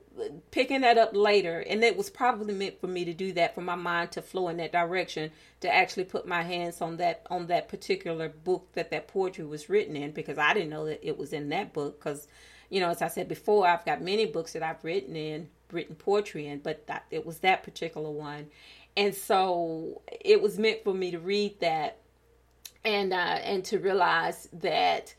picking 0.52 0.82
that 0.82 1.00
up 1.00 1.16
later, 1.16 1.62
and 1.62 1.84
it 1.84 1.98
was 1.98 2.12
probably 2.12 2.54
meant 2.54 2.80
for 2.80 2.86
me 2.86 3.04
to 3.06 3.14
do 3.14 3.34
that, 3.34 3.56
for 3.56 3.62
my 3.62 3.74
mind 3.76 4.12
to 4.12 4.22
flow 4.22 4.50
in 4.50 4.58
that 4.58 4.72
direction, 4.72 5.32
to 5.62 5.74
actually 5.74 6.04
put 6.04 6.28
my 6.28 6.44
hands 6.44 6.80
on 6.80 6.98
that 6.98 7.26
on 7.32 7.48
that 7.48 7.68
particular 7.68 8.30
book 8.30 8.68
that 8.74 8.92
that 8.92 9.08
poetry 9.08 9.46
was 9.46 9.70
written 9.70 9.96
in, 9.96 10.12
because 10.12 10.38
I 10.38 10.54
didn't 10.54 10.70
know 10.70 10.86
that 10.86 11.00
it 11.02 11.18
was 11.18 11.34
in 11.34 11.50
that 11.50 11.74
book. 11.74 11.98
Because 11.98 12.28
you 12.70 12.80
know, 12.80 12.90
as 12.90 13.02
I 13.02 13.08
said 13.08 13.28
before, 13.28 13.68
I've 13.68 13.86
got 13.86 14.04
many 14.04 14.28
books 14.28 14.54
that 14.54 14.62
I've 14.62 14.84
written 14.84 15.16
in, 15.16 15.50
written 15.72 15.96
poetry 15.96 16.46
in, 16.48 16.60
but 16.60 16.86
that, 16.88 17.06
it 17.10 17.26
was 17.26 17.40
that 17.40 17.64
particular 17.64 18.12
one. 18.12 18.48
And 18.96 19.16
so 19.16 20.02
it 20.08 20.42
was 20.42 20.60
meant 20.60 20.84
for 20.84 20.94
me 20.94 21.12
to 21.12 21.20
read 21.20 21.60
that 21.62 21.98
and 22.86 23.14
uh, 23.14 23.16
and 23.16 23.64
to 23.66 23.80
realize 23.80 24.50
that 24.54 25.14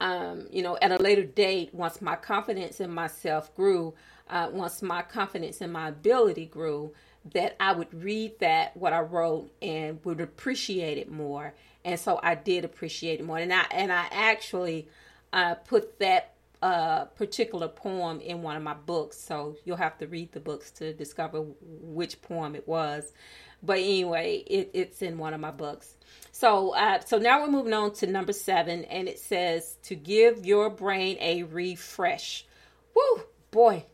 um, 0.00 0.46
you 0.50 0.62
know 0.62 0.76
at 0.80 0.90
a 0.90 0.96
later 0.96 1.24
date, 1.24 1.74
once 1.74 2.00
my 2.00 2.16
confidence 2.16 2.80
in 2.80 2.90
myself 2.90 3.54
grew, 3.54 3.94
uh, 4.28 4.48
once 4.52 4.82
my 4.82 5.02
confidence 5.02 5.60
in 5.60 5.70
my 5.70 5.88
ability 5.88 6.46
grew, 6.46 6.92
that 7.32 7.56
I 7.60 7.72
would 7.72 7.92
read 7.92 8.38
that 8.40 8.76
what 8.76 8.92
I 8.92 9.00
wrote 9.00 9.50
and 9.60 10.02
would 10.04 10.20
appreciate 10.20 10.98
it 10.98 11.10
more. 11.10 11.54
And 11.84 11.98
so 11.98 12.18
I 12.22 12.34
did 12.34 12.64
appreciate 12.64 13.20
it 13.20 13.26
more. 13.26 13.38
And 13.38 13.52
I 13.52 13.66
and 13.70 13.92
I 13.92 14.06
actually 14.10 14.88
uh, 15.32 15.54
put 15.54 15.98
that 16.00 16.34
uh, 16.62 17.06
particular 17.06 17.68
poem 17.68 18.20
in 18.20 18.42
one 18.42 18.56
of 18.56 18.62
my 18.62 18.74
books. 18.74 19.18
So 19.18 19.56
you'll 19.64 19.76
have 19.76 19.98
to 19.98 20.06
read 20.06 20.32
the 20.32 20.40
books 20.40 20.70
to 20.72 20.92
discover 20.92 21.42
which 21.62 22.20
poem 22.22 22.54
it 22.54 22.68
was. 22.68 23.12
But 23.62 23.78
anyway, 23.78 24.42
it, 24.46 24.70
it's 24.72 25.02
in 25.02 25.18
one 25.18 25.34
of 25.34 25.40
my 25.40 25.50
books. 25.50 25.96
So, 26.32 26.74
uh, 26.74 27.00
so 27.00 27.18
now 27.18 27.42
we're 27.42 27.50
moving 27.50 27.74
on 27.74 27.92
to 27.94 28.06
number 28.06 28.32
seven, 28.32 28.84
and 28.84 29.08
it 29.08 29.18
says 29.18 29.76
to 29.84 29.94
give 29.94 30.46
your 30.46 30.70
brain 30.70 31.18
a 31.20 31.42
refresh. 31.42 32.46
Woo, 32.94 33.22
boy, 33.50 33.84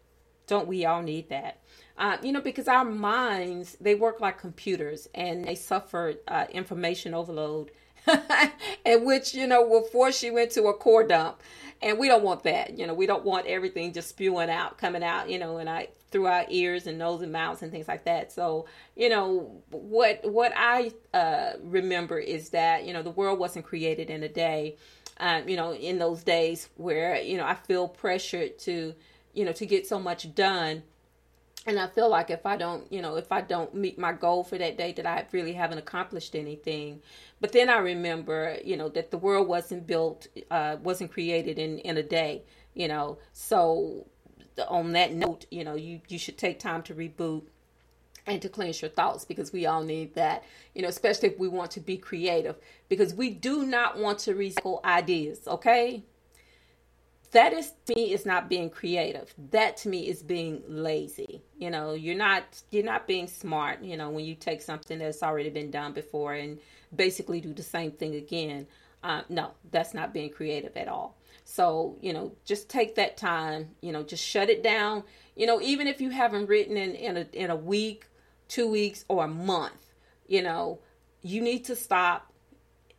don't 0.47 0.69
we 0.69 0.85
all 0.85 1.03
need 1.03 1.31
that? 1.31 1.63
Uh, 1.99 2.19
you 2.23 2.31
know, 2.31 2.41
because 2.41 2.69
our 2.69 2.85
minds 2.85 3.77
they 3.81 3.95
work 3.95 4.21
like 4.21 4.39
computers, 4.39 5.09
and 5.15 5.45
they 5.45 5.57
suffer 5.57 6.15
uh, 6.29 6.47
information 6.51 7.15
overload, 7.15 7.73
and 8.85 9.05
which 9.05 9.35
you 9.35 9.47
know 9.47 9.67
will 9.67 9.83
force 9.83 10.23
you 10.23 10.37
into 10.39 10.65
a 10.65 10.75
core 10.75 11.05
dump 11.05 11.41
and 11.83 11.99
we 11.99 12.09
don't 12.09 12.23
want 12.23 12.43
that. 12.45 12.79
You 12.79 12.87
know, 12.87 12.95
we 12.95 13.07
don't 13.07 13.25
want 13.25 13.47
everything 13.47 13.93
just 13.93 14.09
spewing 14.09 14.51
out, 14.51 14.79
coming 14.79 15.03
out. 15.03 15.29
You 15.29 15.39
know, 15.39 15.59
and 15.59 15.69
I 15.69 15.89
through 16.11 16.27
our 16.27 16.47
ears 16.49 16.87
and 16.87 16.99
nose 16.99 17.21
and 17.23 17.33
mouths 17.33 17.63
and 17.63 17.71
things 17.71 17.89
like 17.89 18.05
that. 18.05 18.33
So, 18.33 18.67
you 18.95 19.09
know, 19.09 19.63
what 19.71 20.21
what 20.25 20.53
I 20.57 20.93
uh, 21.13 21.53
remember 21.63 22.19
is 22.19 22.51
that 22.51 22.85
you 22.85 22.93
know 22.93 23.03
the 23.03 23.11
world 23.11 23.39
wasn't 23.39 23.67
created 23.67 24.11
in 24.11 24.23
a 24.23 24.29
day. 24.29 24.77
Um, 25.19 25.49
you 25.49 25.57
know, 25.57 25.73
in 25.73 25.99
those 25.99 26.23
days 26.23 26.69
where 26.77 27.21
you 27.21 27.37
know 27.37 27.45
I 27.45 27.55
feel 27.55 27.89
pressured 27.89 28.59
to 28.61 28.95
you 29.33 29.45
know 29.45 29.53
to 29.53 29.67
get 29.67 29.87
so 29.87 29.99
much 29.99 30.35
done 30.35 30.83
and 31.67 31.79
I 31.81 31.89
feel 31.89 32.09
like 32.09 32.31
if 32.31 32.47
I 32.47 32.57
don't, 32.57 32.91
you 32.93 33.03
know, 33.03 33.17
if 33.17 33.33
I 33.33 33.41
don't 33.41 33.75
meet 33.75 33.99
my 33.99 34.13
goal 34.13 34.45
for 34.45 34.57
that 34.57 34.79
day, 34.79 34.93
that 34.93 35.07
I 35.07 35.27
really 35.33 35.53
haven't 35.53 35.79
accomplished 35.79 36.37
anything. 36.37 37.03
But 37.41 37.53
then 37.53 37.69
I 37.69 37.79
remember, 37.79 38.57
you 38.65 38.77
know, 38.77 38.89
that 38.91 39.11
the 39.11 39.19
world 39.19 39.49
wasn't 39.49 39.87
built, 39.87 40.29
uh, 40.51 40.77
wasn't 40.83 41.13
created 41.13 41.59
in 41.59 41.79
in 41.81 41.97
a 41.97 42.03
day, 42.03 42.45
you 42.75 42.87
know. 42.89 43.19
So 43.33 44.07
on 44.69 44.93
that 44.93 45.13
note, 45.13 45.47
you 45.51 45.65
know, 45.65 45.75
you 45.75 46.01
you 46.09 46.19
should 46.19 46.39
take 46.39 46.61
time 46.61 46.83
to 46.85 46.95
reboot 46.95 47.43
and 48.27 48.43
to 48.43 48.49
cleanse 48.49 48.81
your 48.83 48.91
thoughts 48.91 49.25
because 49.25 49.53
we 49.53 49.67
all 49.67 49.83
need 49.83 50.15
that, 50.15 50.45
you 50.75 50.83
know, 50.83 50.89
especially 50.89 51.29
if 51.31 51.39
we 51.39 51.49
want 51.49 51.71
to 51.73 51.81
be 51.81 51.97
creative 51.97 52.57
because 52.89 53.15
we 53.15 53.31
do 53.31 53.65
not 53.65 53.99
want 53.99 54.19
to 54.21 54.35
recycle 54.35 54.83
ideas, 54.85 55.47
okay? 55.47 56.03
That 57.37 57.53
is 57.53 57.71
to 57.85 57.95
me 57.95 58.15
is 58.15 58.25
not 58.25 58.49
being 58.49 58.71
creative. 58.71 59.35
That 59.51 59.77
to 59.79 59.91
me 59.91 60.09
is 60.09 60.23
being 60.23 60.63
lazy. 60.67 61.43
You 61.59 61.71
know 61.71 61.93
you're 61.93 62.17
not 62.17 62.63
you're 62.71 62.83
not 62.83 63.07
being 63.07 63.27
smart 63.27 63.83
you 63.83 63.99
know 63.99 64.09
when 64.09 64.25
you 64.25 64.35
take 64.35 64.63
something 64.63 64.99
that's 64.99 65.23
already 65.23 65.51
been 65.51 65.71
done 65.71 65.93
before 65.93 66.33
and 66.33 66.59
basically 66.95 67.43
do 67.43 67.53
the 67.53 67.63
same 67.63 67.91
thing 67.93 68.15
again. 68.15 68.67
Uh, 69.05 69.21
no 69.29 69.51
that's 69.71 69.93
not 69.93 70.15
being 70.15 70.31
creative 70.31 70.75
at 70.79 70.89
all. 70.89 71.19
So 71.45 71.99
you 72.01 72.15
know 72.15 72.33
just 72.47 72.71
take 72.71 72.95
that 72.95 73.19
time 73.19 73.69
you 73.83 73.93
know 73.93 74.03
just 74.03 74.25
shut 74.25 74.49
it 74.49 74.63
down. 74.63 75.05
You 75.35 75.47
know 75.47 75.61
even 75.61 75.87
if 75.87 76.01
you 76.01 76.09
haven't 76.09 76.47
written 76.47 76.79
in 76.79 76.95
in 76.95 77.17
a, 77.19 77.27
in 77.35 77.51
a 77.51 77.57
week 77.57 78.07
two 78.49 78.71
weeks 78.71 79.05
or 79.09 79.25
a 79.25 79.29
month 79.29 79.93
you 80.27 80.43
know 80.43 80.79
you 81.21 81.43
need 81.43 81.67
to 81.67 81.77
stop. 81.77 82.33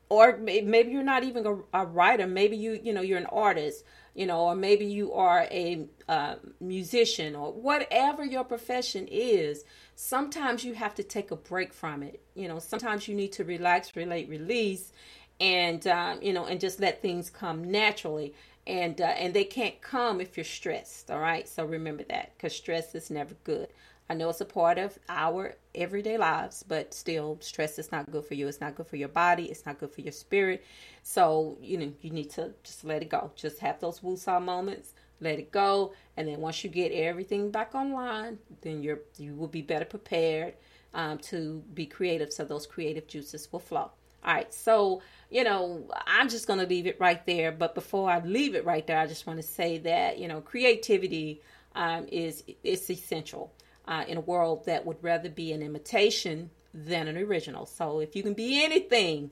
Or 0.10 0.38
maybe 0.38 0.92
you're 0.92 1.04
not 1.04 1.26
even 1.26 1.46
a, 1.46 1.82
a 1.82 1.86
writer. 1.86 2.28
Maybe 2.28 2.56
you 2.56 2.80
you 2.82 2.94
know 2.94 3.02
you're 3.02 3.18
an 3.18 3.26
artist 3.26 3.84
you 4.18 4.26
know, 4.26 4.40
or 4.42 4.56
maybe 4.56 4.84
you 4.84 5.14
are 5.14 5.48
a 5.52 5.86
uh, 6.10 6.36
musician 6.60 7.36
or 7.36 7.54
whatever 7.54 8.26
your 8.26 8.44
profession 8.44 9.08
is, 9.12 9.64
sometimes 9.94 10.66
you 10.66 10.74
have 10.74 10.96
to 10.96 11.04
take 11.04 11.30
a 11.30 11.36
break 11.36 11.72
from 11.72 12.02
it. 12.02 12.20
You 12.34 12.48
know, 12.48 12.58
sometimes 12.58 13.08
you 13.08 13.14
need 13.14 13.32
to 13.34 13.44
relax, 13.44 13.96
relate, 13.96 14.28
release, 14.28 14.92
and 15.40 15.86
uh, 15.86 16.16
you 16.20 16.34
know, 16.34 16.46
and 16.46 16.60
just 16.60 16.80
let 16.80 17.00
things 17.00 17.30
come 17.30 17.70
naturally. 17.70 18.34
And 18.66 19.00
uh, 19.00 19.06
and 19.06 19.36
they 19.36 19.44
can't 19.44 19.80
come 19.82 20.20
if 20.20 20.36
you're 20.36 20.44
stressed. 20.44 21.12
All 21.12 21.20
right, 21.20 21.48
so 21.48 21.64
remember 21.64 22.04
that 22.10 22.34
because 22.36 22.56
stress 22.56 22.96
is 22.96 23.12
never 23.12 23.36
good. 23.44 23.68
I 24.10 24.14
know 24.14 24.30
it's 24.30 24.42
a 24.42 24.46
part 24.46 24.78
of 24.78 24.98
our 25.10 25.56
everyday 25.76 26.18
lives, 26.18 26.64
but 26.66 26.94
still, 26.94 27.38
stress 27.42 27.78
is 27.78 27.92
not 27.92 28.10
good 28.10 28.26
for 28.26 28.36
you. 28.36 28.48
It's 28.48 28.62
not 28.62 28.76
good 28.76 28.88
for 28.88 28.96
your 28.96 29.10
body. 29.10 29.46
It's 29.46 29.66
not 29.66 29.80
good 29.80 29.92
for 29.92 30.02
your 30.02 30.14
spirit. 30.14 30.64
So, 31.04 31.58
you 31.62 31.78
know, 31.78 31.92
you 32.02 32.12
need 32.12 32.30
to 32.32 32.54
just 32.64 32.86
let 32.86 33.02
it 33.02 33.10
go. 33.10 33.32
Just 33.36 33.60
have 33.60 33.80
those 33.82 34.00
woosah 34.00 34.42
moments, 34.42 34.94
let 35.20 35.40
it 35.40 35.52
go. 35.52 35.94
And 36.16 36.28
then 36.28 36.40
once 36.40 36.64
you 36.64 36.70
get 36.70 36.92
everything 36.94 37.52
back 37.52 37.76
online, 37.76 38.38
then 38.62 38.82
you're, 38.82 39.02
you 39.18 39.36
will 39.36 39.48
be 39.48 39.62
better 39.62 39.86
prepared 39.86 40.54
um, 40.94 41.18
to 41.20 41.62
be 41.74 41.86
creative. 41.86 42.32
So 42.32 42.46
those 42.46 42.66
creative 42.66 43.08
juices 43.08 43.52
will 43.52 43.60
flow. 43.60 43.92
All 44.24 44.34
right. 44.34 44.54
So, 44.54 45.02
you 45.30 45.44
know, 45.44 45.84
I'm 46.06 46.30
just 46.30 46.48
going 46.48 46.60
to 46.60 46.66
leave 46.66 46.88
it 46.88 46.98
right 47.00 47.26
there. 47.26 47.52
But 47.52 47.76
before 47.76 48.10
I 48.10 48.20
leave 48.20 48.56
it 48.56 48.66
right 48.66 48.88
there, 48.88 49.00
I 49.00 49.06
just 49.06 49.28
want 49.28 49.40
to 49.40 49.48
say 49.48 49.80
that, 49.80 50.18
you 50.18 50.30
know, 50.30 50.40
creativity 50.40 51.42
um, 51.76 52.08
is, 52.08 52.44
is 52.64 52.90
essential 52.90 53.52
uh, 53.88 54.04
in 54.08 54.18
a 54.18 54.22
world 54.22 54.66
that 54.66 54.86
would 54.86 54.98
rather 55.02 55.30
be 55.30 55.52
an 55.52 55.62
imitation 55.62 56.50
than 56.74 57.08
an 57.08 57.18
original. 57.18 57.66
So 57.66 58.00
if 58.00 58.16
you 58.16 58.24
can 58.24 58.34
be 58.34 58.64
anything, 58.64 59.32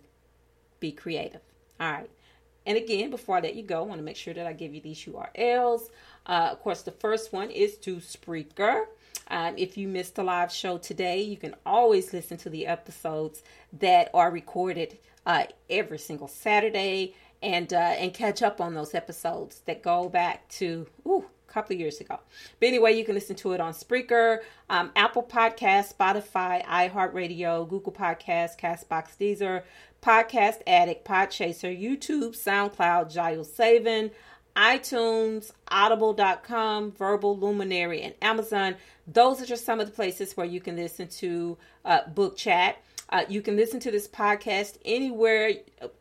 be 0.80 0.92
creative. 0.92 1.42
All 1.80 1.92
right. 1.92 2.10
And 2.66 2.78
again, 2.78 3.12
before 3.12 3.38
I 3.38 3.42
let 3.42 3.56
you 3.56 3.64
go, 3.64 3.80
I 3.80 3.86
want 3.86 4.00
to 4.00 4.04
make 4.04 4.16
sure 4.16 4.34
that 4.34 4.48
I 4.48 4.54
give 4.54 4.74
you 4.74 4.82
these 4.82 5.00
URLs. 5.06 5.90
Uh, 6.26 6.50
of 6.52 6.62
course, 6.62 6.82
the 6.82 6.92
first 6.92 7.32
one 7.32 7.52
is 7.52 7.78
to 7.78 7.98
Spreaker. 7.98 8.86
Um, 9.28 9.56
if 9.58 9.78
you 9.78 9.88
missed 9.88 10.16
the 10.16 10.24
live 10.24 10.52
show 10.52 10.78
today, 10.78 11.22
you 11.22 11.38
can 11.38 11.56
always 11.66 12.14
listen 12.14 12.38
to 12.38 12.50
the 12.50 12.66
episodes 12.66 13.44
that 13.74 14.10
are 14.14 14.32
recorded 14.32 14.98
uh, 15.26 15.46
every 15.70 15.98
single 15.98 16.28
Saturday 16.28 17.16
and 17.42 17.74
uh, 17.74 17.78
and 17.78 18.14
catch 18.14 18.42
up 18.42 18.62
on 18.62 18.74
those 18.74 18.94
episodes 18.94 19.62
that 19.66 19.82
go 19.84 20.10
back 20.10 20.48
to 20.50 20.88
ooh, 21.08 21.26
couple 21.56 21.74
of 21.74 21.80
years 21.80 22.02
ago. 22.02 22.20
But 22.60 22.68
anyway, 22.68 22.98
you 22.98 23.06
can 23.06 23.16
listen 23.16 23.36
to 23.38 23.54
it 23.54 23.62
on 23.62 23.74
Spreaker, 23.74 24.40
um, 24.70 24.92
Apple 24.96 25.24
Podcast, 25.24 25.96
Spotify, 25.96 26.64
iHeartRadio, 26.66 27.68
Google 27.68 27.94
Podcast, 27.94 28.60
Castbox, 28.60 29.18
Deezer, 29.18 29.64
Podcast 30.04 30.62
Addict, 30.68 31.08
Podchaser, 31.08 31.74
YouTube, 31.82 32.36
SoundCloud, 32.36 33.12
JioSaavn, 33.12 34.12
iTunes, 34.56 35.52
Audible.com, 35.70 36.92
Verbal 36.92 37.38
Luminary, 37.38 38.02
and 38.02 38.14
Amazon. 38.22 38.76
Those 39.08 39.42
are 39.42 39.46
just 39.46 39.66
some 39.66 39.80
of 39.80 39.88
the 39.88 39.94
places 39.94 40.36
where 40.36 40.46
you 40.46 40.60
can 40.60 40.76
listen 40.76 41.08
to 41.08 41.58
uh, 41.86 42.08
Book 42.10 42.36
Chat. 42.36 42.78
Uh, 43.10 43.24
you 43.30 43.42
can 43.42 43.56
listen 43.56 43.80
to 43.80 43.92
this 43.92 44.08
podcast 44.08 44.78
anywhere 44.84 45.54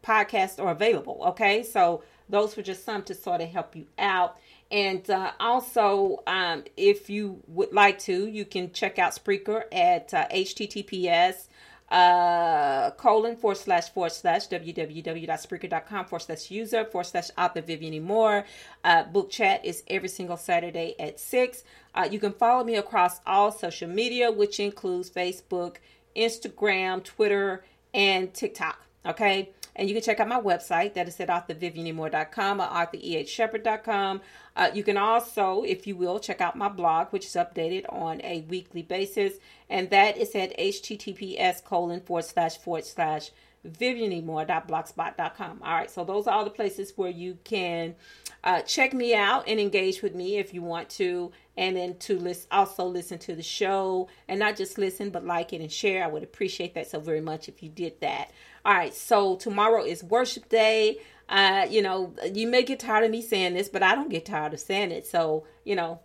podcasts 0.02 0.62
are 0.62 0.72
available. 0.72 1.22
Okay, 1.28 1.62
so 1.62 2.02
those 2.28 2.56
were 2.56 2.62
just 2.62 2.84
some 2.84 3.02
to 3.04 3.14
sort 3.14 3.40
of 3.40 3.48
help 3.48 3.76
you 3.76 3.86
out. 3.98 4.36
And 4.70 5.09
uh, 5.09 5.33
also, 5.38 6.22
um, 6.27 6.64
if 6.77 7.09
you 7.09 7.42
would 7.46 7.72
like 7.72 7.98
to, 8.00 8.27
you 8.27 8.44
can 8.44 8.72
check 8.72 8.98
out 8.98 9.12
Spreaker 9.12 9.64
at 9.72 10.12
uh, 10.12 10.27
https 10.29 11.46
uh, 11.90 12.90
colon 12.92 13.37
forward 13.37 13.57
slash 13.57 13.90
forward 13.90 14.11
slash 14.11 14.48
www.spreaker.com 14.48 16.07
forward 16.07 16.20
slash 16.20 16.50
user 16.50 16.85
forward 16.85 17.05
slash 17.05 17.31
author 17.37 17.61
Vivian 17.61 18.03
Moore. 18.03 18.44
Uh, 18.83 19.05
book 19.05 19.31
chat 19.31 19.64
is 19.64 19.83
every 19.88 20.09
single 20.09 20.37
Saturday 20.37 20.94
at 20.98 21.20
6. 21.20 21.62
Uh, 21.94 22.09
you 22.11 22.18
can 22.18 22.33
follow 22.33 22.64
me 22.64 22.77
across 22.77 23.20
all 23.27 23.53
social 23.53 23.88
media, 23.88 24.33
which 24.33 24.59
includes 24.59 25.11
Facebook, 25.11 25.77
Instagram, 26.16 27.05
Twitter, 27.05 27.64
and 27.92 28.33
TikTok. 28.35 28.81
Okay. 29.07 29.50
And 29.76 29.88
you 29.88 29.94
can 29.94 30.02
check 30.02 30.20
out 30.20 30.28
my 30.28 30.40
website. 30.40 30.94
That 30.94 31.08
is 31.08 31.18
at 31.20 31.28
authorvivianmoore.com 31.28 32.60
or 32.60 32.64
authorehshepard.com. 32.64 34.20
Uh, 34.56 34.70
you 34.72 34.84
can 34.84 34.96
also, 34.96 35.62
if 35.64 35.87
you 35.87 35.96
will, 35.96 36.20
check 36.20 36.40
out 36.40 36.56
my 36.56 36.68
blog, 36.68 37.08
which 37.08 37.26
is 37.26 37.34
updated 37.34 37.84
on 37.88 38.20
a 38.22 38.42
weekly 38.42 38.82
basis. 38.82 39.34
And 39.68 39.90
that 39.90 40.16
is 40.16 40.34
at 40.34 40.56
https 40.56 41.64
colon 41.64 42.00
forward 42.00 42.24
slash 42.24 42.56
forward 42.58 42.84
slash 42.84 43.30
vivianemoore.blogspot.com. 43.66 45.60
All 45.62 45.72
right, 45.72 45.90
so 45.90 46.04
those 46.04 46.26
are 46.26 46.34
all 46.34 46.44
the 46.44 46.50
places 46.50 46.92
where 46.96 47.10
you 47.10 47.38
can 47.44 47.94
uh, 48.42 48.60
check 48.62 48.92
me 48.92 49.14
out 49.14 49.48
and 49.48 49.58
engage 49.58 50.02
with 50.02 50.14
me 50.14 50.37
if 50.37 50.52
you 50.52 50.62
want 50.62 50.90
to, 50.90 51.32
and 51.56 51.76
then 51.76 51.96
to 51.98 52.18
list, 52.18 52.46
also 52.50 52.84
listen 52.84 53.18
to 53.18 53.34
the 53.34 53.42
show 53.42 54.08
and 54.28 54.38
not 54.38 54.56
just 54.56 54.76
listen, 54.76 55.10
but 55.10 55.24
like 55.24 55.52
it 55.52 55.60
and 55.60 55.72
share. 55.72 56.04
I 56.04 56.08
would 56.08 56.22
appreciate 56.22 56.74
that 56.74 56.90
so 56.90 57.00
very 57.00 57.20
much 57.20 57.48
if 57.48 57.62
you 57.62 57.70
did 57.70 58.00
that. 58.00 58.30
All 58.66 58.72
right, 58.72 58.94
so 58.94 59.37
tomorrow 59.37 59.85
is 59.85 60.03
worship 60.03 60.48
day. 60.48 60.98
Uh, 61.29 61.66
you 61.68 61.83
know, 61.83 62.14
you 62.33 62.46
may 62.46 62.62
get 62.62 62.81
tired 62.81 63.05
of 63.05 63.11
me 63.11 63.20
saying 63.20 63.53
this, 63.53 63.68
but 63.68 63.83
I 63.83 63.94
don't 63.94 64.09
get 64.09 64.24
tired 64.24 64.55
of 64.55 64.61
saying 64.61 64.90
it. 64.90 65.07
So, 65.07 65.46
you 65.64 65.77
know, 65.77 66.00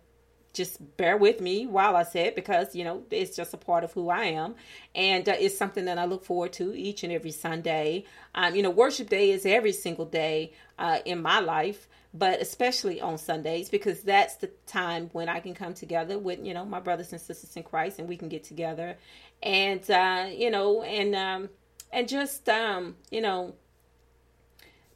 just 0.52 0.96
bear 0.98 1.16
with 1.16 1.40
me 1.40 1.66
while 1.66 1.96
I 1.96 2.02
say 2.02 2.26
it 2.26 2.36
because, 2.36 2.74
you 2.74 2.84
know, 2.84 3.04
it's 3.10 3.34
just 3.34 3.54
a 3.54 3.56
part 3.56 3.82
of 3.82 3.92
who 3.92 4.10
I 4.10 4.24
am. 4.24 4.56
And 4.94 5.26
uh, 5.26 5.36
it's 5.38 5.56
something 5.56 5.86
that 5.86 5.96
I 5.96 6.04
look 6.04 6.22
forward 6.22 6.52
to 6.54 6.76
each 6.76 7.02
and 7.02 7.10
every 7.10 7.30
Sunday. 7.30 8.04
Um, 8.34 8.54
you 8.54 8.62
know, 8.62 8.70
worship 8.70 9.08
day 9.08 9.30
is 9.30 9.46
every 9.46 9.72
single 9.72 10.04
day 10.04 10.52
uh, 10.78 10.98
in 11.06 11.22
my 11.22 11.40
life, 11.40 11.88
but 12.12 12.42
especially 12.42 13.00
on 13.00 13.16
Sundays 13.16 13.70
because 13.70 14.02
that's 14.02 14.36
the 14.36 14.48
time 14.66 15.08
when 15.12 15.30
I 15.30 15.40
can 15.40 15.54
come 15.54 15.72
together 15.72 16.18
with, 16.18 16.44
you 16.44 16.52
know, 16.52 16.66
my 16.66 16.80
brothers 16.80 17.12
and 17.12 17.20
sisters 17.22 17.56
in 17.56 17.62
Christ 17.62 17.98
and 17.98 18.06
we 18.06 18.18
can 18.18 18.28
get 18.28 18.44
together 18.44 18.98
and, 19.42 19.88
uh, 19.90 20.26
you 20.30 20.50
know, 20.50 20.82
and, 20.82 21.14
um, 21.14 21.48
and 21.92 22.08
just, 22.08 22.48
um, 22.48 22.96
you 23.10 23.20
know, 23.20 23.54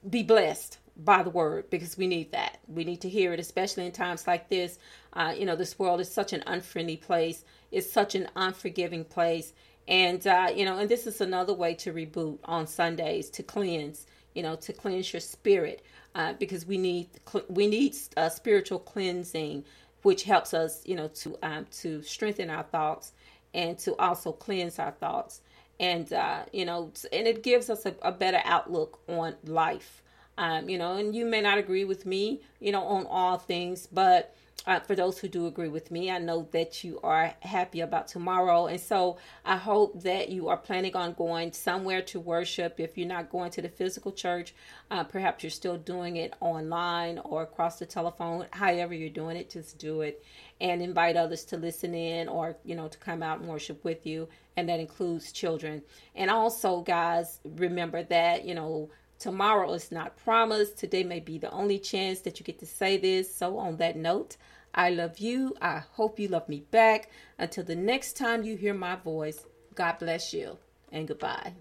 be 0.09 0.23
blessed 0.23 0.79
by 0.97 1.23
the 1.23 1.31
word 1.31 1.71
because 1.71 1.97
we 1.97 2.07
need 2.07 2.33
that. 2.33 2.59
We 2.69 2.85
need 2.85 3.01
to 3.01 3.09
hear 3.09 3.33
it, 3.33 3.41
especially 3.41 3.87
in 3.87 3.93
times 3.93 4.27
like 4.27 4.49
this. 4.49 4.79
Uh, 5.13 5.35
you 5.37 5.45
know, 5.45 5.57
this 5.57 5.79
world 5.79 6.01
is 6.01 6.11
such 6.11 6.33
an 6.33 6.43
unfriendly 6.47 6.97
place, 6.97 7.45
it's 7.73 7.91
such 7.91 8.15
an 8.15 8.29
unforgiving 8.37 9.05
place. 9.05 9.53
And, 9.87 10.27
uh, 10.27 10.51
you 10.55 10.65
know, 10.65 10.79
and 10.79 10.89
this 10.89 11.07
is 11.07 11.21
another 11.21 11.53
way 11.53 11.75
to 11.75 11.93
reboot 11.93 12.39
on 12.45 12.67
Sundays 12.67 13.29
to 13.31 13.43
cleanse, 13.43 14.07
you 14.35 14.43
know, 14.43 14.57
to 14.57 14.73
cleanse 14.73 15.13
your 15.13 15.21
spirit 15.21 15.85
uh, 16.15 16.33
because 16.35 16.65
we 16.65 16.79
need, 16.79 17.09
we 17.49 17.67
need 17.67 17.95
uh, 18.17 18.29
spiritual 18.31 18.79
cleansing, 18.79 19.65
which 20.03 20.23
helps 20.25 20.55
us, 20.55 20.81
you 20.87 20.97
know, 20.97 21.09
to, 21.09 21.37
um, 21.43 21.67
to 21.71 22.03
strengthen 22.03 22.49
our 22.49 22.63
thoughts 22.63 23.13
and 23.53 23.79
to 23.79 23.95
also 23.97 24.33
cleanse 24.33 24.79
our 24.79 24.93
thoughts. 24.93 25.43
And, 25.81 26.13
uh, 26.13 26.45
you 26.53 26.65
know, 26.65 26.93
and 27.13 27.27
it 27.27 27.43
gives 27.43 27.69
us 27.69 27.85
a, 27.85 27.95
a 28.03 28.13
better 28.13 28.41
outlook 28.45 29.01
on 29.09 29.35
life 29.45 30.03
um, 30.39 30.69
you 30.69 30.79
know, 30.79 30.97
and 30.97 31.15
you 31.15 31.25
may 31.25 31.41
not 31.41 31.59
agree 31.59 31.85
with 31.85 32.07
me, 32.07 32.41
you 32.61 32.73
know, 32.73 32.85
on 32.85 33.07
all 33.07 33.39
things, 33.39 33.87
but 33.91 34.35
uh, 34.67 34.81
for 34.81 34.95
those 34.95 35.19
who 35.19 35.29
do 35.29 35.47
agree 35.47 35.69
with 35.69 35.91
me, 35.91 36.11
I 36.11 36.19
know 36.19 36.49
that 36.53 36.83
you 36.83 36.99
are 37.03 37.35
happy 37.41 37.81
about 37.81 38.09
tomorrow. 38.09 38.67
And 38.67 38.81
so 38.81 39.19
I 39.45 39.57
hope 39.57 40.03
that 40.05 40.31
you 40.31 40.49
are 40.49 40.57
planning 40.57 40.97
on 40.97 41.13
going 41.13 41.53
somewhere 41.53 42.01
to 42.03 42.21
worship. 42.21 42.81
If 42.81 42.97
you're 42.97 43.07
not 43.07 43.31
going 43.31 43.51
to 43.53 43.63
the 43.63 43.69
physical 43.69 44.11
church, 44.11 44.55
uh, 44.91 45.05
perhaps 45.05 45.45
you're 45.45 45.51
still 45.51 45.77
doing 45.77 46.17
it 46.17 46.33
online 46.41 47.19
or 47.19 47.43
across 47.43 47.79
the 47.79 47.85
telephone. 47.85 48.47
However, 48.53 48.95
you're 48.95 49.11
doing 49.11 49.37
it, 49.37 49.51
just 49.51 49.79
do 49.79 50.01
it 50.01 50.25
and 50.61 50.81
invite 50.81 51.17
others 51.17 51.45
to 51.45 51.59
listen 51.59 51.95
in 51.95 52.29
or, 52.29 52.57
you 52.65 52.75
know, 52.75 52.89
to 52.89 52.97
come 52.99 53.23
out 53.23 53.41
and 53.41 53.49
worship 53.49 53.85
with 53.85 54.07
you. 54.07 54.29
And 54.57 54.69
that 54.69 54.81
includes 54.81 55.33
children. 55.33 55.83
And 56.15 56.31
also, 56.31 56.81
guys, 56.81 57.41
remember 57.45 58.03
that, 58.05 58.47
you 58.47 58.55
know, 58.55 58.89
Tomorrow 59.19 59.73
is 59.73 59.91
not 59.91 60.17
promised. 60.17 60.77
Today 60.77 61.05
may 61.05 61.21
be 61.21 61.39
the 61.39 61.51
only 61.51 61.79
chance 61.79 62.21
that 62.21 62.39
you 62.39 62.45
get 62.45 62.59
to 62.59 62.67
say 62.67 62.97
this. 62.97 63.35
So, 63.35 63.59
on 63.59 63.77
that 63.77 63.97
note, 63.97 64.37
I 64.75 64.91
love 64.91 65.19
you. 65.19 65.55
I 65.63 65.83
hope 65.93 66.19
you 66.19 66.29
love 66.29 66.49
me 66.49 66.65
back. 66.71 67.11
Until 67.39 67.65
the 67.65 67.77
next 67.77 68.17
time 68.17 68.43
you 68.43 68.57
hear 68.57 68.75
my 68.75 68.97
voice, 68.97 69.47
God 69.75 69.99
bless 69.99 70.35
you 70.35 70.59
and 70.93 71.09
goodbye. 71.09 71.55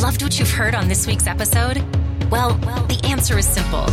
Loved 0.00 0.22
what 0.22 0.38
you've 0.38 0.50
heard 0.50 0.74
on 0.74 0.88
this 0.88 1.06
week's 1.06 1.26
episode? 1.26 1.82
Well, 2.30 2.58
well, 2.64 2.84
the 2.86 3.00
answer 3.04 3.38
is 3.38 3.46
simple. 3.46 3.84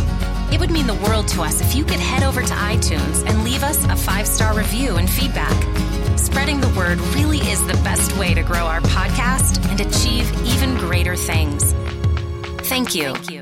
It 0.52 0.58
would 0.58 0.70
mean 0.70 0.86
the 0.86 0.94
world 1.06 1.28
to 1.28 1.42
us 1.42 1.60
if 1.60 1.76
you 1.76 1.84
could 1.84 2.00
head 2.00 2.22
over 2.22 2.42
to 2.42 2.54
iTunes 2.54 3.24
and 3.28 3.44
leave 3.44 3.62
us 3.62 3.84
a 3.84 3.94
five 3.94 4.26
star 4.26 4.56
review 4.56 4.96
and 4.96 5.08
feedback. 5.08 5.89
Spreading 6.20 6.60
the 6.60 6.68
word 6.76 7.00
really 7.14 7.38
is 7.38 7.66
the 7.66 7.80
best 7.82 8.14
way 8.18 8.34
to 8.34 8.42
grow 8.42 8.66
our 8.66 8.80
podcast 8.82 9.64
and 9.70 9.80
achieve 9.80 10.30
even 10.44 10.76
greater 10.76 11.16
things. 11.16 11.72
Thank 12.68 12.94
you. 12.94 13.14
Thank 13.14 13.30
you. 13.30 13.39